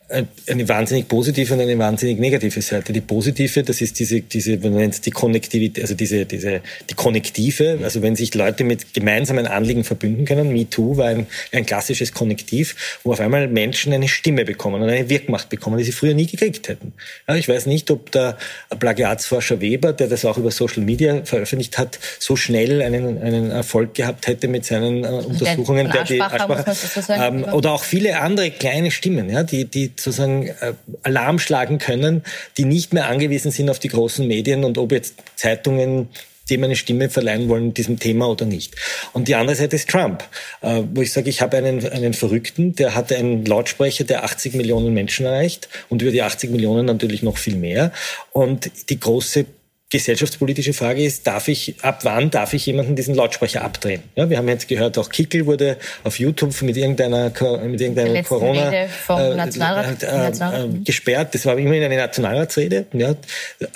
eine 0.08 0.68
wahnsinnig 0.68 1.08
positive 1.08 1.52
und 1.54 1.60
eine 1.60 1.76
wahnsinnig 1.78 2.20
negative 2.20 2.62
Seite. 2.62 2.92
Die 2.92 3.00
positive, 3.00 3.64
das 3.64 3.80
ist 3.80 3.98
diese, 3.98 4.20
diese, 4.20 4.56
man 4.58 4.74
nennt 4.74 4.94
es 4.94 5.00
die 5.00 5.10
Konnektivität, 5.10 5.82
also 5.82 5.94
diese, 5.94 6.26
diese, 6.26 6.60
die 6.88 6.94
Konnektive. 6.94 7.80
Also 7.82 8.02
wenn 8.02 8.14
sich 8.14 8.32
Leute 8.34 8.62
mit 8.62 8.94
gemeinsamen 8.94 9.48
Anliegen 9.48 9.82
verbünden 9.82 10.24
können. 10.24 10.52
MeToo 10.52 10.96
war 10.96 11.06
ein, 11.06 11.26
ein 11.52 11.66
klassisches 11.66 12.12
Konnektiv, 12.12 13.00
wo 13.02 13.12
auf 13.12 13.20
einmal 13.20 13.48
Menschen 13.48 13.92
eine 13.92 14.06
Stimme 14.06 14.44
bekommen 14.44 14.82
und 14.82 14.88
eine 14.88 15.08
Wirkmacht 15.08 15.48
bekommen, 15.48 15.78
die 15.78 15.84
sie 15.84 15.92
früher 15.92 16.14
nie 16.14 16.26
gekriegt 16.26 16.68
hätten. 16.68 16.92
Ja, 17.26 17.34
ich 17.34 17.48
weiß 17.48 17.66
nicht, 17.66 17.90
ob 17.90 18.12
der 18.12 18.38
Plagiatsforscher 18.78 19.60
Weber, 19.60 19.92
der 19.92 20.06
das 20.06 20.24
auch 20.24 20.38
über 20.38 20.52
Social 20.52 20.84
Media 20.84 21.24
veröffentlicht 21.24 21.78
hat, 21.78 21.98
so 22.20 22.36
schnell 22.36 22.80
einen, 22.82 23.20
einen 23.20 23.50
Erfolg 23.50 23.94
gehabt 23.94 24.28
hätte 24.28 24.46
mit 24.46 24.64
seinen 24.64 25.04
äh, 25.04 25.08
Untersuchungen, 25.08 25.90
der, 25.90 26.04
die 26.04 26.20
Aschbacher, 26.20 26.76
ähm, 27.08 27.44
oder 27.44 27.72
auch 27.72 27.82
viele 27.82 28.20
andere 28.20 28.52
kleine 28.52 28.92
Stimmen, 28.92 29.30
ja, 29.30 29.42
die, 29.42 29.64
die 29.64 29.95
sozusagen 30.00 30.48
äh, 30.48 30.74
Alarm 31.02 31.38
schlagen 31.38 31.78
können, 31.78 32.22
die 32.56 32.64
nicht 32.64 32.92
mehr 32.92 33.08
angewiesen 33.08 33.50
sind 33.50 33.70
auf 33.70 33.78
die 33.78 33.88
großen 33.88 34.26
Medien 34.26 34.64
und 34.64 34.78
ob 34.78 34.92
jetzt 34.92 35.14
Zeitungen 35.36 36.08
dem 36.50 36.62
eine 36.62 36.76
Stimme 36.76 37.10
verleihen 37.10 37.48
wollen, 37.48 37.74
diesem 37.74 37.98
Thema 37.98 38.28
oder 38.28 38.44
nicht. 38.44 38.74
Und 39.12 39.28
die 39.28 39.34
andere 39.34 39.56
Seite 39.56 39.76
ist 39.76 39.88
Trump, 39.88 40.24
äh, 40.60 40.82
wo 40.94 41.02
ich 41.02 41.12
sage, 41.12 41.28
ich 41.28 41.42
habe 41.42 41.56
einen, 41.56 41.86
einen 41.88 42.14
Verrückten, 42.14 42.74
der 42.74 42.94
hatte 42.94 43.16
einen 43.16 43.44
Lautsprecher, 43.44 44.04
der 44.04 44.24
80 44.24 44.54
Millionen 44.54 44.94
Menschen 44.94 45.26
erreicht 45.26 45.68
und 45.88 46.02
über 46.02 46.12
die 46.12 46.22
80 46.22 46.50
Millionen 46.50 46.86
natürlich 46.86 47.22
noch 47.22 47.36
viel 47.38 47.56
mehr. 47.56 47.92
Und 48.32 48.70
die 48.90 49.00
große 49.00 49.46
gesellschaftspolitische 49.88 50.72
Frage 50.72 51.04
ist, 51.04 51.28
darf 51.28 51.46
ich, 51.46 51.76
ab 51.82 52.00
wann 52.02 52.30
darf 52.30 52.52
ich 52.54 52.66
jemanden 52.66 52.96
diesen 52.96 53.14
Lautsprecher 53.14 53.62
abdrehen? 53.62 54.02
Ja, 54.16 54.28
wir 54.28 54.36
haben 54.36 54.48
jetzt 54.48 54.66
gehört, 54.66 54.98
auch 54.98 55.10
Kickel 55.10 55.46
wurde 55.46 55.76
auf 56.02 56.18
YouTube 56.18 56.60
mit 56.62 56.76
irgendeiner, 56.76 57.30
mit 57.64 57.80
irgendeiner 57.80 58.20
Corona 58.24 58.72
äh, 58.72 58.88
äh, 59.08 60.28
äh, 60.28 60.68
gesperrt. 60.82 61.36
Das 61.36 61.46
war 61.46 61.56
immerhin 61.56 61.84
eine 61.84 61.96
Nationalratsrede, 61.98 62.86
ja, 62.94 63.14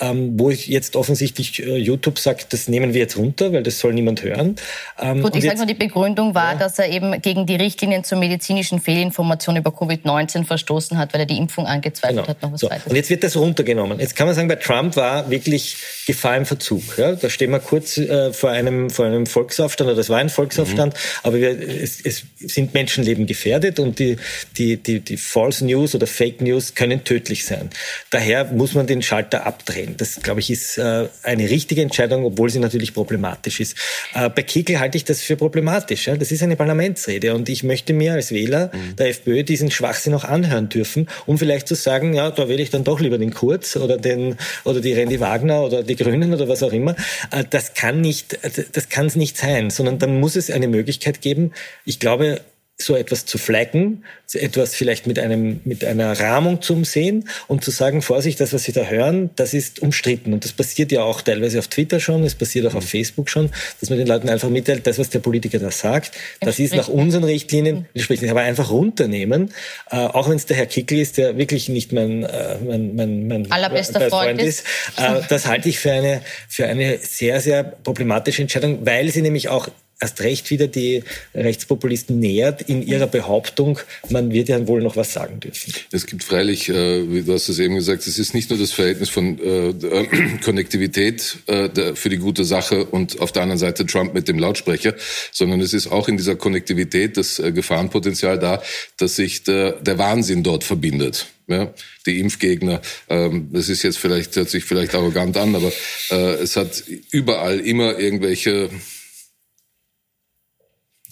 ähm, 0.01 0.33
wo 0.37 0.51
ich 0.51 0.67
jetzt 0.67 0.97
offensichtlich 0.97 1.63
äh, 1.63 1.77
YouTube 1.77 2.19
sagt, 2.19 2.53
das 2.53 2.67
nehmen 2.67 2.93
wir 2.93 3.03
jetzt 3.03 3.17
runter, 3.17 3.53
weil 3.53 3.63
das 3.63 3.79
soll 3.79 3.93
niemand 3.93 4.25
hören. 4.25 4.57
Ähm, 5.01 5.23
Gut, 5.23 5.37
ich 5.37 5.45
sage 5.45 5.59
nur, 5.59 5.67
die 5.67 5.75
Begründung 5.75 6.35
war, 6.35 6.55
ja. 6.55 6.59
dass 6.59 6.81
er 6.81 6.89
eben 6.89 7.23
gegen 7.23 7.47
die 7.47 7.55
Richtlinien 7.55 8.03
zur 8.03 8.19
medizinischen 8.19 8.81
Fehlinformation 8.81 9.55
über 9.55 9.71
Covid-19 9.71 10.45
verstoßen 10.45 10.99
hat, 10.99 11.15
weil 11.15 11.21
er 11.21 11.27
die 11.27 11.39
Impfung 11.39 11.67
angezweifelt 11.67 12.17
genau. 12.17 12.29
hat. 12.29 12.43
Noch 12.43 12.53
was 12.53 12.61
so. 12.61 12.69
Und 12.69 12.97
jetzt 12.97 13.11
wird 13.11 13.23
das 13.23 13.37
runtergenommen. 13.37 14.01
Jetzt 14.01 14.17
kann 14.17 14.27
man 14.27 14.35
sagen, 14.35 14.49
bei 14.49 14.57
Trump 14.57 14.97
war 14.97 15.31
wirklich 15.31 15.77
Gefahr 16.11 16.37
im 16.37 16.45
Verzug. 16.45 16.83
Ja? 16.99 17.13
Da 17.13 17.31
stehen 17.31 17.53
wir 17.53 17.61
kurz 17.61 17.97
äh, 17.97 18.33
vor, 18.33 18.51
einem, 18.51 18.91
vor 18.91 19.07
einem 19.07 19.27
Volksaufstand, 19.27 19.89
oder 19.89 19.97
das 19.97 20.09
war 20.09 20.19
ein 20.19 20.29
Volksaufstand, 20.29 20.95
mhm. 20.95 20.99
aber 21.23 21.39
wir, 21.39 21.51
es, 21.51 22.01
es 22.01 22.25
sind 22.41 22.75
Menschenleben 22.75 23.27
gefährdet 23.27 23.79
und 23.79 24.01
die, 24.01 24.17
die, 24.59 24.77
die, 24.77 24.99
die 24.99 25.17
False 25.17 25.65
News 25.65 25.95
oder 25.95 26.09
Fake 26.09 26.41
News 26.41 26.75
können 26.75 27.05
tödlich 27.05 27.45
sein. 27.45 27.71
Daher 28.11 28.47
muss 28.47 28.75
man 28.75 28.89
den 28.89 29.03
Schalter 29.03 29.47
abdrehen. 29.47 29.95
Das, 29.99 30.21
glaube 30.21 30.41
ich, 30.41 30.51
ist 30.51 30.79
äh, 30.79 31.07
eine 31.23 31.49
richtige 31.49 31.83
Entscheidung, 31.83 32.25
obwohl 32.25 32.51
sie 32.51 32.59
natürlich 32.59 32.93
problematisch 32.93 33.61
ist. 33.61 33.77
Äh, 34.13 34.31
bei 34.31 34.43
Kickel 34.43 34.81
halte 34.81 34.97
ich 34.97 35.05
das 35.05 35.23
für 35.23 35.37
problematisch. 35.37 36.09
Ja? 36.09 36.17
Das 36.17 36.33
ist 36.33 36.43
eine 36.43 36.57
Parlamentsrede 36.57 37.37
und 37.37 37.49
ich 37.49 37.63
möchte 37.63 37.93
mir 37.93 38.15
als 38.15 38.33
Wähler 38.33 38.73
mhm. 38.75 38.97
der 38.97 39.11
FPÖ 39.11 39.45
diesen 39.45 39.71
Schwachsinn 39.71 40.13
auch 40.15 40.25
anhören 40.25 40.69
dürfen, 40.69 41.09
um 41.27 41.39
vielleicht 41.39 41.69
zu 41.69 41.77
sagen, 41.77 42.15
ja, 42.15 42.33
da 42.33 42.49
wähle 42.49 42.63
ich 42.63 42.71
dann 42.71 42.83
doch 42.83 42.99
lieber 42.99 43.17
den 43.17 43.33
Kurz 43.33 43.77
oder 43.77 43.97
den 43.97 44.37
oder 44.65 44.81
die 44.81 44.93
Randy 44.93 45.21
Wagner 45.21 45.63
oder 45.63 45.85
die 45.85 46.00
Grünen 46.03 46.33
oder 46.33 46.49
was 46.49 46.63
auch 46.63 46.73
immer. 46.73 46.97
Äh, 47.31 47.45
das 47.49 47.75
kann 47.75 48.01
nicht, 48.01 48.39
das 48.73 48.89
kann 48.89 49.07
es 49.07 49.17
nicht 49.17 49.37
sein, 49.37 49.71
sondern 49.71 49.99
dann 49.99 50.19
muss 50.19 50.37
es 50.37 50.51
eine 50.51 50.69
Möglichkeit 50.69 51.21
geben. 51.21 51.53
Ich 51.85 52.01
glaube, 52.01 52.41
so 52.83 52.97
etwas 52.97 53.27
zu 53.27 53.39
flaggen, 53.39 54.05
etwas 54.35 54.75
vielleicht 54.75 55.07
mit 55.07 55.19
einem, 55.19 55.61
mit 55.65 55.85
einer 55.85 56.19
Rahmung 56.19 56.63
zu 56.63 56.75
umsehen 56.75 57.29
und 57.49 57.65
zu 57.65 57.71
sagen, 57.71 58.03
Vorsicht, 58.03 58.41
das, 58.41 58.53
was 58.53 58.65
Sie 58.65 58.73
da 58.73 58.85
hören, 58.85 59.31
das 59.37 59.55
ist 59.55 59.81
umstritten. 59.81 60.33
Und 60.33 60.45
das 60.45 60.53
passiert 60.53 60.93
ja 60.93 61.03
auch 61.03 61.23
teilweise 61.23 61.59
auf 61.59 61.69
Twitter 61.69 62.01
schon, 62.01 62.23
es 62.25 62.35
passiert 62.35 62.67
auch 62.67 62.75
auf 62.75 62.85
mhm. 62.85 62.89
Facebook 62.89 63.29
schon, 63.29 63.51
dass 63.81 63.91
man 63.91 63.99
den 63.99 64.07
Leuten 64.07 64.29
einfach 64.29 64.49
mitteilt, 64.49 64.87
das, 64.87 64.99
was 64.99 65.11
der 65.11 65.19
Politiker 65.19 65.59
da 65.59 65.71
sagt, 65.71 66.13
das 66.41 66.59
ist 66.59 66.75
nach 66.75 66.89
unseren 66.89 67.25
Richtlinien, 67.25 67.87
entspricht 67.95 68.23
nicht, 68.23 68.31
aber 68.31 68.43
einfach 68.43 68.71
runternehmen, 68.71 69.53
äh, 69.91 69.97
auch 69.97 70.29
wenn 70.29 70.37
es 70.37 70.47
der 70.47 70.57
Herr 70.57 70.67
Kickel 70.67 70.99
ist, 70.99 71.19
der 71.19 71.37
wirklich 71.37 71.69
nicht 71.69 71.93
mein, 71.93 72.25
äh, 72.25 72.57
mein, 72.65 72.95
mein, 72.95 73.27
mein 73.27 73.51
allerbester 73.51 74.01
Freund, 74.01 74.11
Freund 74.11 74.43
ist. 74.43 74.65
Äh, 74.97 75.21
das 75.29 75.47
halte 75.47 75.69
ich 75.69 75.79
für 75.79 75.93
eine, 75.93 76.23
für 76.49 76.67
eine 76.67 76.99
sehr, 76.99 77.41
sehr 77.41 77.65
problematische 77.65 78.43
Entscheidung, 78.43 78.87
weil 78.87 79.11
sie 79.11 79.23
nämlich 79.23 79.49
auch 79.49 79.69
erst 80.01 80.21
recht 80.23 80.51
wieder 80.51 80.67
die 80.67 81.05
Rechtspopulisten 81.35 82.19
nähert 82.19 82.63
in 82.63 82.87
ihrer 82.87 83.07
Behauptung, 83.07 83.79
man 84.09 84.33
wird 84.33 84.49
ja 84.49 84.67
wohl 84.67 84.83
noch 84.83 84.97
was 84.97 85.13
sagen 85.13 85.41
dürfen. 85.41 85.75
Es 85.93 86.07
gibt 86.07 86.25
freilich, 86.25 86.69
äh, 86.69 87.13
wie 87.13 87.23
du 87.23 87.33
hast 87.33 87.49
es 87.49 87.59
eben 87.59 87.75
gesagt, 87.75 88.07
es 88.07 88.19
ist 88.19 88.35
nicht 88.35 88.51
nur 88.51 88.59
das 88.59 88.73
Verhältnis 88.73 89.11
von 89.11 89.39
äh, 89.39 89.69
äh, 89.69 90.07
Konnektivität 90.43 91.39
äh, 91.47 91.69
der, 91.69 91.97
für 91.97 92.09
die 92.09 92.17
gute 92.17 92.45
Sache 92.45 92.87
und 92.87 93.21
auf 93.21 93.33
der 93.33 93.43
anderen 93.43 93.59
Seite 93.59 93.85
Trump 93.87 94.15
mit 94.15 94.27
dem 94.27 94.39
Lautsprecher, 94.39 94.95
sondern 95.33 95.61
es 95.61 95.75
ist 95.75 95.87
auch 95.87 96.09
in 96.09 96.17
dieser 96.17 96.37
Konnektivität 96.37 97.17
das 97.17 97.39
äh, 97.39 97.53
Gefahrenpotenzial 97.53 98.39
da, 98.39 98.63
dass 98.97 99.17
sich 99.17 99.45
der, 99.45 99.73
der 99.73 99.99
Wahnsinn 99.99 100.43
dort 100.43 100.65
verbindet. 100.65 101.27
Ja, 101.47 101.75
die 102.07 102.21
Impfgegner, 102.21 102.81
ähm, 103.09 103.49
das 103.53 103.69
ist 103.69 103.83
jetzt 103.83 103.99
vielleicht, 103.99 104.37
hört 104.37 104.49
sich 104.49 104.65
vielleicht 104.65 104.95
arrogant 104.95 105.37
an, 105.37 105.57
aber 105.57 105.73
äh, 106.13 106.35
es 106.35 106.55
hat 106.55 106.85
überall 107.11 107.59
immer 107.59 107.99
irgendwelche 107.99 108.71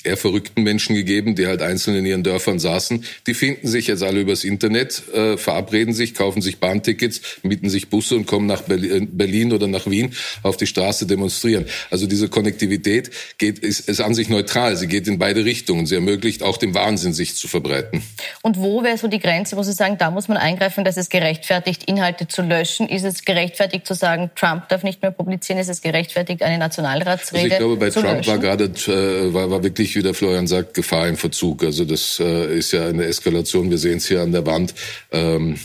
eher 0.08 0.16
verrückten 0.16 0.62
Menschen 0.62 0.96
gegeben, 0.96 1.34
die 1.34 1.46
halt 1.46 1.62
einzeln 1.62 1.96
in 1.96 2.06
ihren 2.06 2.22
Dörfern 2.22 2.58
saßen. 2.58 3.04
Die 3.26 3.34
finden 3.34 3.68
sich 3.68 3.86
jetzt 3.86 4.02
alle 4.02 4.20
übers 4.20 4.44
Internet, 4.44 5.02
äh, 5.14 5.36
verabreden 5.36 5.94
sich, 5.94 6.14
kaufen 6.14 6.42
sich 6.42 6.58
Bahntickets, 6.58 7.20
mieten 7.42 7.68
sich 7.68 7.88
Busse 7.90 8.16
und 8.16 8.26
kommen 8.26 8.46
nach 8.46 8.68
äh, 8.68 9.00
Berlin 9.00 9.52
oder 9.52 9.66
nach 9.66 9.86
Wien 9.86 10.14
auf 10.42 10.56
die 10.56 10.66
Straße 10.66 11.06
demonstrieren. 11.06 11.66
Also 11.90 12.06
diese 12.06 12.28
Konnektivität 12.28 13.10
geht, 13.38 13.58
ist, 13.60 13.88
ist 13.88 14.00
an 14.00 14.14
sich 14.14 14.28
neutral. 14.28 14.76
Sie 14.76 14.86
geht 14.86 15.06
in 15.06 15.18
beide 15.18 15.44
Richtungen. 15.44 15.86
Sie 15.86 15.94
ermöglicht 15.94 16.42
auch 16.42 16.56
dem 16.56 16.74
Wahnsinn, 16.74 17.12
sich 17.12 17.36
zu 17.36 17.48
verbreiten. 17.48 18.02
Und 18.42 18.58
wo 18.58 18.82
wäre 18.82 18.98
so 18.98 19.08
die 19.08 19.20
Grenze, 19.20 19.56
wo 19.56 19.62
Sie 19.62 19.72
sagen, 19.72 19.96
da 19.98 20.10
muss 20.10 20.28
man 20.28 20.36
eingreifen, 20.36 20.84
dass 20.84 20.96
es 20.96 21.08
gerechtfertigt, 21.08 21.84
Inhalte 21.84 22.28
zu 22.28 22.42
löschen? 22.42 22.88
Ist 22.88 23.04
es 23.04 23.24
gerechtfertigt 23.24 23.86
zu 23.86 23.94
sagen, 23.94 24.30
Trump 24.34 24.68
darf 24.68 24.82
nicht 24.82 25.02
mehr 25.02 25.10
publizieren? 25.10 25.60
Ist 25.60 25.68
es 25.68 25.80
gerechtfertigt, 25.82 26.42
eine 26.42 26.58
Nationalratsrede 26.58 27.42
also 27.42 27.52
ich 27.52 27.58
glaube, 27.58 27.76
bei 27.76 27.90
Trump 27.90 28.06
löschen? 28.06 28.26
war 28.30 28.38
gerade, 28.38 28.64
äh, 28.64 29.34
war, 29.34 29.50
war 29.50 29.62
wirklich 29.62 29.96
wie 29.98 30.02
der 30.02 30.14
Florian 30.14 30.46
sagt, 30.46 30.74
Gefahr 30.74 31.08
im 31.08 31.16
Verzug. 31.16 31.64
Also 31.64 31.84
das 31.84 32.20
äh, 32.20 32.56
ist 32.56 32.72
ja 32.72 32.86
eine 32.86 33.04
Eskalation. 33.04 33.68
Wir 33.68 33.78
sehen 33.78 33.98
es 33.98 34.06
hier 34.06 34.22
an 34.22 34.32
der 34.32 34.46
Wand. 34.46 34.74
Ähm, 35.10 35.58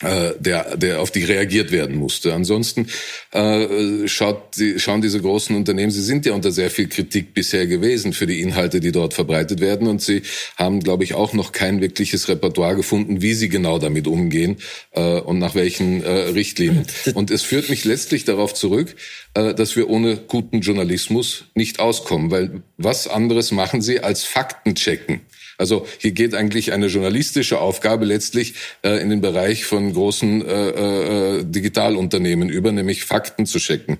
äh, 0.00 0.34
der, 0.38 0.76
der 0.76 1.00
auf 1.00 1.10
die 1.10 1.24
reagiert 1.24 1.72
werden 1.72 1.96
musste. 1.96 2.32
Ansonsten 2.32 2.86
äh, 3.32 4.06
schaut, 4.06 4.56
die, 4.56 4.78
schauen 4.78 5.02
diese 5.02 5.20
großen 5.20 5.56
Unternehmen, 5.56 5.90
sie 5.90 6.02
sind 6.02 6.24
ja 6.24 6.34
unter 6.34 6.52
sehr 6.52 6.70
viel 6.70 6.88
Kritik 6.88 7.34
bisher 7.34 7.66
gewesen 7.66 8.12
für 8.12 8.28
die 8.28 8.40
Inhalte, 8.40 8.78
die 8.78 8.92
dort 8.92 9.12
verbreitet 9.12 9.58
werden. 9.58 9.88
Und 9.88 10.00
sie 10.00 10.22
haben, 10.56 10.78
glaube 10.78 11.02
ich, 11.02 11.14
auch 11.14 11.32
noch 11.32 11.50
kein 11.50 11.80
wirkliches 11.80 12.28
Repertoire 12.28 12.76
gefunden, 12.76 13.22
wie 13.22 13.34
sie 13.34 13.48
genau 13.48 13.80
damit 13.80 14.06
umgehen 14.06 14.58
äh, 14.92 15.18
und 15.18 15.40
nach 15.40 15.56
welchen 15.56 16.04
äh, 16.04 16.10
Richtlinien. 16.10 16.86
Und 17.14 17.32
es 17.32 17.42
führt 17.42 17.68
mich 17.68 17.84
letztlich 17.84 18.24
darauf 18.24 18.54
zurück, 18.54 18.94
dass 19.34 19.76
wir 19.76 19.88
ohne 19.88 20.16
guten 20.16 20.60
Journalismus 20.60 21.44
nicht 21.54 21.78
auskommen. 21.78 22.30
Weil 22.30 22.62
was 22.76 23.06
anderes 23.06 23.52
machen 23.52 23.82
sie 23.82 24.00
als 24.00 24.24
Fakten 24.24 24.74
checken? 24.74 25.20
Also 25.58 25.86
hier 25.98 26.12
geht 26.12 26.34
eigentlich 26.34 26.72
eine 26.72 26.86
journalistische 26.86 27.60
Aufgabe 27.60 28.04
letztlich 28.04 28.54
äh, 28.82 29.02
in 29.02 29.10
den 29.10 29.20
Bereich 29.20 29.64
von 29.64 29.92
großen 29.92 30.46
äh, 30.46 30.68
äh, 30.68 31.44
Digitalunternehmen 31.44 32.48
über, 32.48 32.70
nämlich 32.70 33.04
Fakten 33.04 33.44
zu 33.44 33.58
checken. 33.58 33.98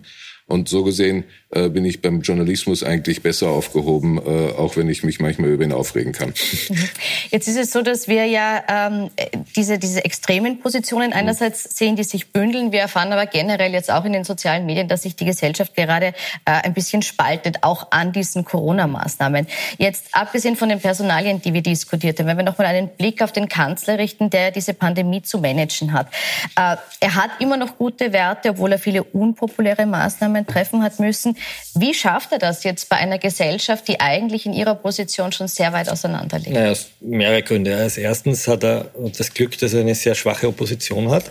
Und 0.49 0.71
so 0.71 0.83
gesehen 0.83 1.25
äh, 1.51 1.69
bin 1.69 1.85
ich 1.85 2.01
beim 2.01 2.23
Journalismus 2.23 2.83
eigentlich 2.83 3.23
besser 3.23 3.51
aufgehoben, 3.51 4.17
äh, 4.17 4.53
auch 4.53 4.79
wenn 4.79 4.89
ich 4.89 5.03
mich 5.03 5.21
manchmal 5.21 5.51
über 5.51 5.63
ihn 5.63 5.73
aufregen 5.73 6.13
kann. 6.13 6.33
Jetzt 7.31 7.49
ist 7.49 7.59
es 7.59 7.71
so, 7.71 7.83
dass 7.83 8.09
wir 8.09 8.25
ja 8.25 8.65
ähm, 8.67 9.11
diese, 9.57 9.79
diese 9.79 10.05
extremen 10.07 10.61
Positionen 10.61 11.13
einerseits 11.13 11.77
sehen, 11.77 11.97
die 11.97 12.05
sich 12.05 12.33
bündeln. 12.33 12.73
Wir 12.73 12.81
erfahren 12.81 13.13
aber 13.13 13.27
generell 13.27 13.73
jetzt 13.73 13.91
auch 13.91 14.07
in 14.07 14.15
den 14.15 14.25
sozialen 14.25 14.65
Medien, 14.65 14.89
dass 14.89 15.03
sich 15.03 15.17
die 15.17 15.27
Gesellschaft 15.27 15.75
gerade 15.75 16.07
äh, 16.07 16.13
ein 16.45 16.73
bisschen 16.73 17.03
spaltet, 17.03 17.63
auch 17.63 17.89
an 17.91 18.13
diesen 18.13 18.45
Corona-Maßnahmen. 18.45 19.47
Jetzt 19.77 20.09
abgesehen 20.13 20.57
von 20.57 20.71
den 20.71 20.81
Personalien, 20.81 21.43
die 21.43 21.53
wir 21.53 21.63
diskutiert 21.63 22.19
haben, 22.19 22.27
wenn 22.27 22.39
wir 22.39 22.45
nochmal 22.45 22.69
einen 22.69 22.89
Blick 22.89 23.21
auf 23.23 23.33
den 23.33 23.49
Kanzler 23.49 23.99
richten, 23.99 24.31
der 24.31 24.51
diese 24.51 24.73
Pandemie 24.73 25.21
zu 25.21 25.39
managen 25.39 25.93
hat. 25.93 26.09
Äh, 26.57 26.77
er 27.01 27.15
hat 27.15 27.33
immer 27.39 27.59
noch 27.59 27.77
gute 27.77 28.15
Werte, 28.15 28.51
obwohl 28.51 28.73
er 28.73 28.79
viele 28.79 29.03
unpopuläre 29.03 29.85
Maßnahmen 29.85 30.38
treffen 30.47 30.83
hat 30.83 30.99
müssen. 31.01 31.37
Wie 31.75 31.95
schafft 31.95 32.33
er 32.33 32.39
das 32.39 32.65
jetzt 32.65 32.89
bei 32.89 32.97
einer 32.97 33.19
Gesellschaft, 33.19 33.89
die 33.89 34.01
eigentlich 34.01 34.47
in 34.47 34.53
ihrer 34.53 34.75
Position 34.75 35.33
schon 35.33 35.49
sehr 35.49 35.73
weit 35.73 35.89
auseinander 35.89 36.39
liegt? 36.39 36.53
Naja, 36.53 36.75
mehrere 37.01 37.43
Gründe. 37.43 37.77
Als 37.77 37.97
erstens 37.97 38.47
hat 38.49 38.65
er 38.65 38.91
das 39.17 39.33
Glück, 39.33 39.59
dass 39.59 39.75
er 39.75 39.81
eine 39.81 39.95
sehr 39.95 40.15
schwache 40.15 40.49
Opposition 40.49 41.11
hat, 41.11 41.31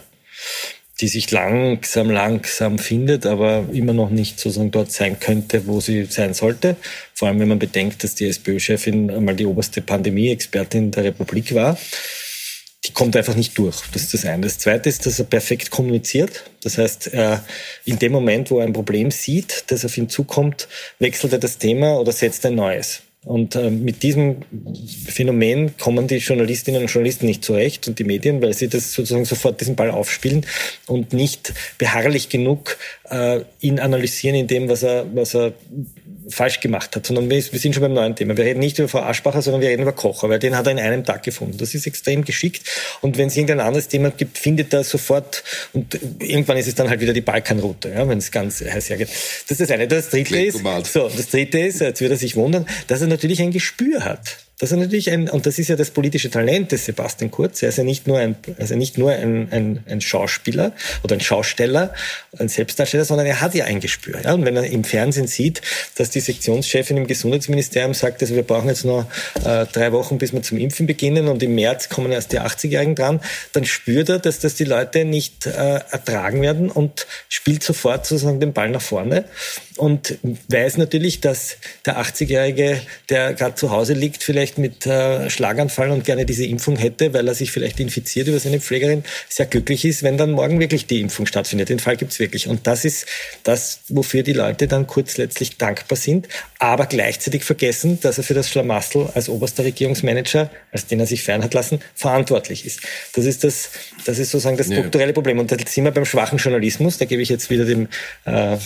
die 1.00 1.08
sich 1.08 1.30
langsam, 1.32 2.10
langsam 2.10 2.80
findet, 2.80 3.26
aber 3.26 3.66
immer 3.72 3.94
noch 3.94 4.10
nicht 4.10 4.40
sozusagen 4.40 4.72
dort 4.72 4.92
sein 4.92 5.20
könnte, 5.20 5.68
wo 5.68 5.80
sie 5.80 6.06
sein 6.06 6.34
sollte. 6.34 6.76
Vor 7.14 7.28
allem, 7.28 7.40
wenn 7.40 7.50
man 7.50 7.60
bedenkt, 7.60 8.04
dass 8.04 8.16
die 8.16 8.26
SPÖ-Chefin 8.26 9.12
einmal 9.12 9.36
die 9.36 9.46
oberste 9.46 9.82
Pandemie-Expertin 9.82 10.92
der 10.92 11.04
Republik 11.04 11.54
war 11.54 11.78
die 12.88 12.94
kommt 12.94 13.16
einfach 13.16 13.36
nicht 13.36 13.58
durch. 13.58 13.82
Das 13.94 14.04
ist 14.04 14.14
das 14.14 14.26
eine. 14.26 14.44
Das 14.44 14.58
zweite 14.60 14.90
ist, 14.90 15.06
dass 15.06 15.20
er 15.20 15.26
perfekt 15.26 15.72
kommuniziert. 15.72 16.50
Das 16.64 16.78
heißt, 16.78 17.12
in 17.86 18.00
dem 18.00 18.12
Moment, 18.12 18.52
wo 18.52 18.60
er 18.60 18.66
ein 18.66 18.74
Problem 18.74 19.12
sieht, 19.12 19.66
das 19.68 19.86
auf 19.86 19.98
ihn 19.98 20.10
zukommt, 20.10 20.68
wechselt 21.00 21.34
er 21.34 21.40
das 21.40 21.58
Thema 21.58 22.00
oder 22.00 22.12
setzt 22.12 22.46
ein 22.46 22.56
neues. 22.56 23.02
Und 23.28 23.56
äh, 23.56 23.70
mit 23.70 24.04
diesem 24.04 24.38
Phänomen 25.06 25.76
kommen 25.78 26.08
die 26.08 26.16
Journalistinnen 26.16 26.84
und 26.84 26.88
Journalisten 26.88 27.26
nicht 27.26 27.44
zurecht 27.44 27.86
und 27.90 28.00
die 28.00 28.06
Medien, 28.06 28.42
weil 28.42 28.54
sie 28.54 28.70
das 28.70 28.94
sozusagen 28.94 29.26
sofort 29.26 29.60
diesen 29.60 29.76
Ball 29.76 29.92
aufspielen 29.92 30.46
und 30.86 31.12
nicht 31.12 31.54
beharrlich 31.78 32.30
genug 32.30 32.78
äh, 33.10 33.42
ihn 33.60 33.82
analysieren 33.82 34.38
in 34.38 34.48
dem, 34.48 34.70
was 34.70 34.84
er, 34.84 35.06
was 35.14 35.36
er 35.36 35.52
falsch 36.30 36.60
gemacht 36.60 36.96
hat, 36.96 37.06
sondern 37.06 37.30
wir, 37.30 37.38
wir, 37.38 37.60
sind 37.60 37.74
schon 37.74 37.82
beim 37.82 37.94
neuen 37.94 38.16
Thema. 38.16 38.36
Wir 38.36 38.46
reden 38.46 38.60
nicht 38.60 38.78
über 38.80 38.88
Frau 38.88 39.00
Aschbacher, 39.00 39.42
sondern 39.42 39.62
wir 39.62 39.70
reden 39.70 39.82
über 39.82 39.94
Kocher, 39.94 40.30
weil 40.30 40.40
den 40.40 40.56
hat 40.56 40.66
er 40.66 40.72
in 40.74 40.80
einem 40.80 41.06
Tag 41.06 41.24
gefunden. 41.24 41.58
Das 41.58 41.74
ist 41.74 41.88
extrem 41.88 42.26
geschickt. 42.26 42.64
Und 43.02 43.18
wenn 43.18 43.28
es 43.28 43.38
irgendein 43.38 43.62
anderes 43.62 43.88
Thema 43.88 44.12
gibt, 44.12 44.38
findet 44.38 44.74
er 44.74 44.84
sofort, 44.84 45.44
und 45.74 46.00
irgendwann 46.20 46.58
ist 46.58 46.68
es 46.68 46.76
dann 46.76 46.90
halt 46.90 47.00
wieder 47.00 47.14
die 47.14 47.22
Balkanroute, 47.22 47.90
ja, 47.90 48.08
wenn 48.08 48.18
es 48.18 48.32
ganz 48.32 48.62
heiß 48.62 48.90
hergeht. 48.90 49.10
Das 49.10 49.52
ist 49.52 49.62
das 49.62 49.72
eine. 49.72 49.88
Das 49.88 50.10
dritte 50.10 50.40
ist, 50.40 50.60
so, 50.92 51.10
das 51.10 51.30
dritte 51.30 51.60
ist, 51.60 51.82
jetzt 51.82 52.02
wird 52.02 52.12
er 52.12 52.18
sich 52.18 52.36
wundern, 52.36 52.66
dass 52.88 53.02
er 53.02 53.08
natürlich 53.08 53.42
ein 53.42 53.52
Gespür 53.52 54.04
hat. 54.04 54.47
Das 54.60 54.72
ist 54.72 54.78
natürlich 54.80 55.12
ein, 55.12 55.30
und 55.30 55.46
das 55.46 55.60
ist 55.60 55.68
ja 55.68 55.76
das 55.76 55.92
politische 55.92 56.32
Talent 56.32 56.72
des 56.72 56.86
Sebastian 56.86 57.30
Kurz. 57.30 57.62
Er 57.62 57.70
ist 57.70 57.78
ja 57.78 57.84
nicht 57.84 58.08
nur 58.08 58.18
ein, 58.18 58.36
also 58.58 58.76
nicht 58.76 58.98
nur 58.98 59.12
ein, 59.12 59.50
ein, 59.52 59.84
ein 59.88 60.02
Schauspieler 60.02 60.72
oder 61.04 61.16
ein 61.16 61.22
Schausteller, 61.22 61.94
ein 62.40 62.50
Selbstdarsteller, 62.50 63.06
sondern 63.06 63.28
er 63.28 63.40
hat 63.40 63.54
ja 63.54 63.66
ein 63.66 63.80
Gespür. 63.80 64.20
Ja? 64.24 64.34
Und 64.34 64.46
wenn 64.46 64.56
er 64.56 64.66
im 64.66 64.84
Fernsehen 64.84 65.28
sieht, 65.28 65.62
dass 65.96 66.10
die 66.10 66.22
Sektionschefin 66.22 66.98
im 66.98 67.06
Gesundheitsministerium 67.06 67.94
sagt, 67.94 68.24
also 68.24 68.34
wir 68.34 68.42
brauchen 68.42 68.68
jetzt 68.68 68.84
noch 68.84 69.06
äh, 69.46 69.68
drei 69.68 69.92
Wochen, 69.92 70.18
bis 70.18 70.34
wir 70.34 70.42
zum 70.42 70.58
Impfen 70.58 70.88
beginnen 70.88 71.28
und 71.28 71.44
im 71.44 71.54
März 71.54 71.90
kommen 71.90 72.12
erst 72.12 72.32
die 72.32 72.40
80-Jährigen 72.40 72.96
dran, 72.96 73.22
dann 73.54 73.64
spürt 73.64 74.10
er, 74.10 74.18
dass 74.18 74.40
das 74.40 74.56
die 74.56 74.66
Leute 74.66 75.06
nicht 75.06 75.46
äh, 75.46 75.82
ertragen 75.92 76.42
werden 76.42 76.72
und 76.72 77.06
spielt 77.30 77.62
sofort 77.62 78.08
sozusagen 78.08 78.40
den 78.40 78.54
Ball 78.54 78.70
nach 78.70 78.82
vorne. 78.82 79.26
Und 79.78 80.18
weiß 80.50 80.78
natürlich, 80.78 81.22
dass 81.22 81.58
der 81.86 82.00
80-Jährige, 82.00 82.82
der 83.10 83.34
gerade 83.34 83.56
zu 83.56 83.72
Hause 83.72 83.94
liegt, 83.94 84.24
vielleicht 84.24 84.58
mit 84.58 84.86
äh, 84.86 85.30
Schlaganfall 85.30 85.92
und 85.92 86.04
gerne 86.04 86.26
diese 86.26 86.46
Impfung 86.46 86.76
hätte, 86.78 87.14
weil 87.14 87.28
er 87.28 87.36
sich 87.36 87.52
vielleicht 87.52 87.80
infiziert 87.80 88.28
über 88.28 88.40
seine 88.40 88.60
Pflegerin, 88.60 89.04
sehr 89.30 89.46
glücklich 89.46 89.86
ist, 89.86 90.04
wenn 90.04 90.18
dann 90.18 90.32
morgen 90.32 90.60
wirklich 90.60 90.88
die 90.88 91.02
Impfung 91.02 91.26
stattfindet. 91.26 91.70
Den 91.70 91.80
Fall 91.80 91.98
gibt's 91.98 92.20
wirklich. 92.20 92.48
Und 92.48 92.68
das 92.68 92.86
ist 92.86 93.06
das, 93.44 93.82
wofür 93.88 94.24
die 94.24 94.34
Leute 94.34 94.68
dann 94.68 94.88
kurz 94.88 95.18
letztlich 95.18 95.58
dankbar 95.58 95.98
sind, 95.98 96.28
aber 96.60 96.86
gleichzeitig 96.86 97.44
vergessen, 97.44 98.00
dass 98.02 98.18
er 98.18 98.24
für 98.24 98.34
das 98.34 98.50
Schlamassel 98.50 99.10
als 99.14 99.30
oberster 99.30 99.64
Regierungsmanager, 99.64 100.50
als 100.72 100.88
den 100.88 101.00
er 101.00 101.06
sich 101.06 101.24
fern 101.24 101.44
hat 101.44 101.54
lassen, 101.54 101.80
verantwortlich 101.96 102.66
ist. 102.66 102.82
Das 103.14 103.26
ist 103.26 103.44
das, 103.44 103.70
das 104.06 104.20
ist 104.20 104.32
sozusagen 104.32 104.58
das 104.58 104.68
strukturelle 104.68 105.14
Problem. 105.14 105.40
Und 105.40 105.52
da 105.52 105.58
sind 105.66 105.84
wir 105.84 105.92
beim 105.92 106.06
schwachen 106.06 106.38
Journalismus. 106.38 106.98
Da 106.98 107.06
gebe 107.06 107.22
ich 107.22 107.30
jetzt 107.30 107.50
wieder 107.50 107.66
dem 107.66 107.88
äh, 108.26 108.58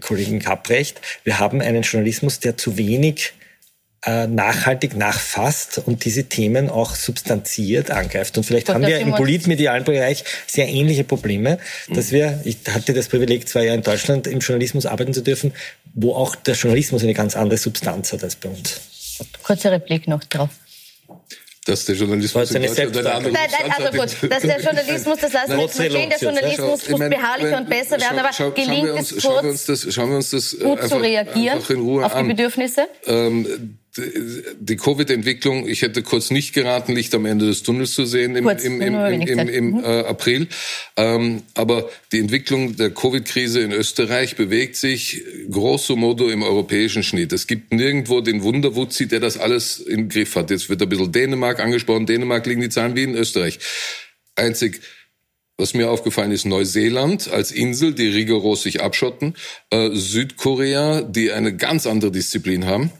Kollegen 0.00 0.40
Kapprecht. 0.40 1.00
Wir 1.24 1.38
haben 1.38 1.60
einen 1.60 1.82
Journalismus, 1.82 2.40
der 2.40 2.56
zu 2.56 2.76
wenig 2.76 3.32
äh, 4.04 4.26
nachhaltig 4.26 4.96
nachfasst 4.96 5.78
und 5.84 6.04
diese 6.04 6.24
Themen 6.24 6.70
auch 6.70 6.94
substanziert 6.94 7.90
angreift. 7.90 8.36
Und 8.36 8.44
vielleicht 8.44 8.68
haben 8.68 8.86
wir 8.86 8.98
im 8.98 9.12
politmedialen 9.12 9.84
Bereich 9.84 10.24
sehr 10.46 10.68
ähnliche 10.68 11.04
Probleme, 11.04 11.58
dass 11.88 12.12
wir, 12.12 12.40
ich 12.44 12.58
hatte 12.68 12.92
das 12.94 13.08
Privileg, 13.08 13.48
zwei 13.48 13.64
Jahre 13.64 13.76
in 13.76 13.82
Deutschland 13.82 14.26
im 14.26 14.40
Journalismus 14.40 14.86
arbeiten 14.86 15.14
zu 15.14 15.22
dürfen, 15.22 15.52
wo 15.94 16.14
auch 16.14 16.36
der 16.36 16.54
Journalismus 16.54 17.02
eine 17.02 17.14
ganz 17.14 17.36
andere 17.36 17.58
Substanz 17.58 18.12
hat 18.12 18.22
als 18.22 18.36
bei 18.36 18.48
uns. 18.48 18.80
Kurze 19.42 19.70
Replik 19.70 20.08
noch 20.08 20.22
drauf 20.24 20.50
dass 21.66 21.84
der 21.84 21.96
Journalismus 21.96 22.50
in 22.52 22.62
Deutschland 22.62 22.96
eine 22.96 23.12
andere 23.12 23.32
Nein, 23.32 23.48
nein, 23.50 23.72
also 23.76 23.98
gut, 23.98 24.30
dass 24.30 24.42
der 24.42 24.60
Journalismus, 24.60 25.18
das 25.18 25.32
lassen 25.32 25.56
wir 25.56 25.62
jetzt 25.62 25.76
verstehen, 25.76 26.10
der 26.10 26.18
Journalismus 26.18 26.88
muss 26.88 27.00
beharrlicher 27.00 27.56
und 27.58 27.68
besser 27.68 28.00
werden, 28.00 28.18
aber 28.20 28.54
gelingt 28.54 28.98
es 28.98 29.10
kurz, 29.10 29.22
schauen 29.22 29.44
wir 29.44 29.50
uns 29.50 29.66
das, 29.66 29.94
schauen 29.94 30.10
wir 30.10 30.16
uns 30.16 30.30
das 30.30 30.56
gut 30.58 30.78
einfach, 30.78 30.88
zu 30.88 30.96
reagieren 30.96 31.58
auf 32.04 32.14
die 32.14 32.22
Bedürfnisse? 32.22 32.88
Ähm, 33.06 33.78
die 34.58 34.76
Covid-Entwicklung, 34.76 35.68
ich 35.68 35.82
hätte 35.82 36.02
kurz 36.02 36.30
nicht 36.30 36.52
geraten, 36.54 36.92
Licht 36.94 37.14
am 37.14 37.26
Ende 37.26 37.46
des 37.46 37.62
Tunnels 37.62 37.92
zu 37.92 38.04
sehen 38.04 38.36
im, 38.36 38.44
kurz, 38.44 38.64
im, 38.64 38.80
im, 38.80 38.94
im, 38.94 39.70
mhm. 39.70 39.84
äh, 39.84 40.00
April. 40.00 40.48
Ähm, 40.96 41.42
aber 41.54 41.88
die 42.12 42.18
Entwicklung 42.18 42.76
der 42.76 42.90
Covid-Krise 42.90 43.60
in 43.60 43.72
Österreich 43.72 44.36
bewegt 44.36 44.76
sich 44.76 45.22
grosso 45.50 45.96
modo 45.96 46.28
im 46.28 46.42
europäischen 46.42 47.02
Schnitt. 47.02 47.32
Es 47.32 47.46
gibt 47.46 47.72
nirgendwo 47.72 48.20
den 48.20 48.42
Wunderwutzi, 48.42 49.08
der 49.08 49.20
das 49.20 49.38
alles 49.38 49.78
im 49.78 50.08
Griff 50.08 50.36
hat. 50.36 50.50
Jetzt 50.50 50.68
wird 50.68 50.82
ein 50.82 50.88
bisschen 50.88 51.12
Dänemark 51.12 51.60
angesprochen. 51.60 52.06
Dänemark 52.06 52.46
liegen 52.46 52.60
die 52.60 52.68
Zahlen 52.68 52.96
wie 52.96 53.02
in 53.02 53.14
Österreich. 53.14 53.58
Einzig 54.34 54.80
was 55.58 55.72
mir 55.72 55.90
aufgefallen 55.90 56.32
ist, 56.32 56.44
Neuseeland 56.44 57.28
als 57.28 57.50
Insel, 57.50 57.94
die 57.94 58.08
rigoros 58.08 58.62
sich 58.62 58.82
abschotten, 58.82 59.34
äh, 59.70 59.90
Südkorea, 59.92 61.00
die 61.00 61.32
eine 61.32 61.56
ganz 61.56 61.86
andere 61.86 62.10
Disziplin 62.10 62.66
haben. 62.66 62.90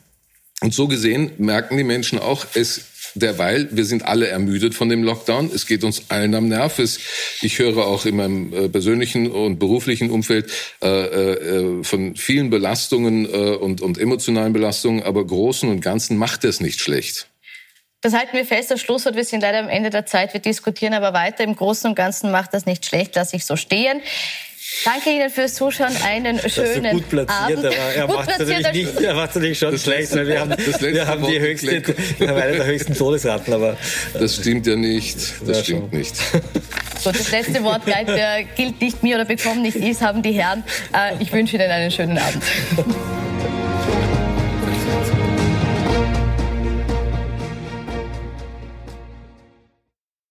Und 0.62 0.74
so 0.74 0.88
gesehen 0.88 1.32
merken 1.38 1.76
die 1.76 1.84
Menschen 1.84 2.18
auch, 2.18 2.46
es 2.54 2.86
derweil, 3.16 3.68
wir 3.70 3.84
sind 3.84 4.04
alle 4.04 4.28
ermüdet 4.28 4.74
von 4.74 4.88
dem 4.88 5.02
Lockdown. 5.02 5.50
Es 5.54 5.66
geht 5.66 5.84
uns 5.84 6.10
allen 6.10 6.34
am 6.34 6.48
Nerv. 6.48 6.78
Es, 6.78 6.98
ich 7.40 7.58
höre 7.58 7.86
auch 7.86 8.06
in 8.06 8.16
meinem 8.16 8.52
äh, 8.52 8.68
persönlichen 8.68 9.30
und 9.30 9.58
beruflichen 9.58 10.10
Umfeld 10.10 10.50
äh, 10.82 10.88
äh, 10.88 11.84
von 11.84 12.16
vielen 12.16 12.50
Belastungen 12.50 13.26
äh, 13.26 13.56
und, 13.56 13.80
und 13.80 13.98
emotionalen 13.98 14.52
Belastungen, 14.52 15.02
aber 15.02 15.26
großen 15.26 15.68
und 15.68 15.80
ganzen 15.80 16.16
macht 16.16 16.44
es 16.44 16.60
nicht 16.60 16.80
schlecht. 16.80 17.28
Das 18.02 18.12
halten 18.12 18.36
wir 18.36 18.44
fest. 18.44 18.70
Das 18.70 18.80
Schlusswort, 18.80 19.16
wir 19.16 19.24
sind 19.24 19.40
leider 19.40 19.58
am 19.58 19.68
Ende 19.68 19.90
der 19.90 20.06
Zeit. 20.06 20.32
Wir 20.32 20.40
diskutieren 20.40 20.94
aber 20.94 21.12
weiter. 21.12 21.42
Im 21.42 21.56
Großen 21.56 21.88
und 21.90 21.96
Ganzen 21.96 22.30
macht 22.30 22.54
das 22.54 22.66
nicht 22.66 22.84
schlecht. 22.86 23.16
Lasse 23.16 23.36
ich 23.36 23.46
so 23.46 23.56
stehen. 23.56 24.00
Danke 24.84 25.10
Ihnen 25.10 25.30
fürs 25.30 25.54
Zuschauen. 25.54 25.94
Einen 26.04 26.38
schönen 26.48 26.82
das 26.82 26.92
gut 26.92 27.08
platziert, 27.08 27.58
Abend. 27.58 27.66
Aber 27.66 27.94
er 27.94 28.06
macht 28.06 28.38
natürlich 28.38 28.72
nicht, 28.72 29.00
er 29.00 29.14
macht 29.14 29.34
natürlich 29.34 29.58
schon 29.58 29.72
das 29.72 29.82
schlecht, 29.82 30.14
weil 30.14 30.26
wir 30.26 30.40
haben, 30.40 30.54
wir 30.56 31.06
haben 31.06 31.26
die 31.26 31.40
höchste, 31.40 31.82
wir 32.18 32.28
haben 32.28 32.36
eine 32.36 32.56
der 32.56 32.66
höchsten 32.66 32.94
Todesraten, 32.94 33.54
aber. 33.54 33.76
Das 34.14 34.36
stimmt 34.36 34.66
ja 34.66 34.76
nicht. 34.76 35.18
Das 35.46 35.62
stimmt 35.62 35.90
schon. 35.90 35.98
nicht. 35.98 36.14
So, 36.98 37.12
das 37.12 37.30
letzte 37.30 37.62
Wort 37.62 37.84
bleibt, 37.84 38.10
gilt 38.56 38.80
nicht 38.80 39.02
mir 39.02 39.16
oder 39.16 39.26
bekommen 39.26 39.62
nicht 39.62 39.76
ist, 39.76 40.00
haben 40.00 40.22
die 40.22 40.32
Herren. 40.32 40.64
Äh, 40.92 41.22
ich 41.22 41.30
wünsche 41.30 41.56
Ihnen 41.56 41.70
einen 41.70 41.90
schönen 41.90 42.18
Abend. 42.18 42.42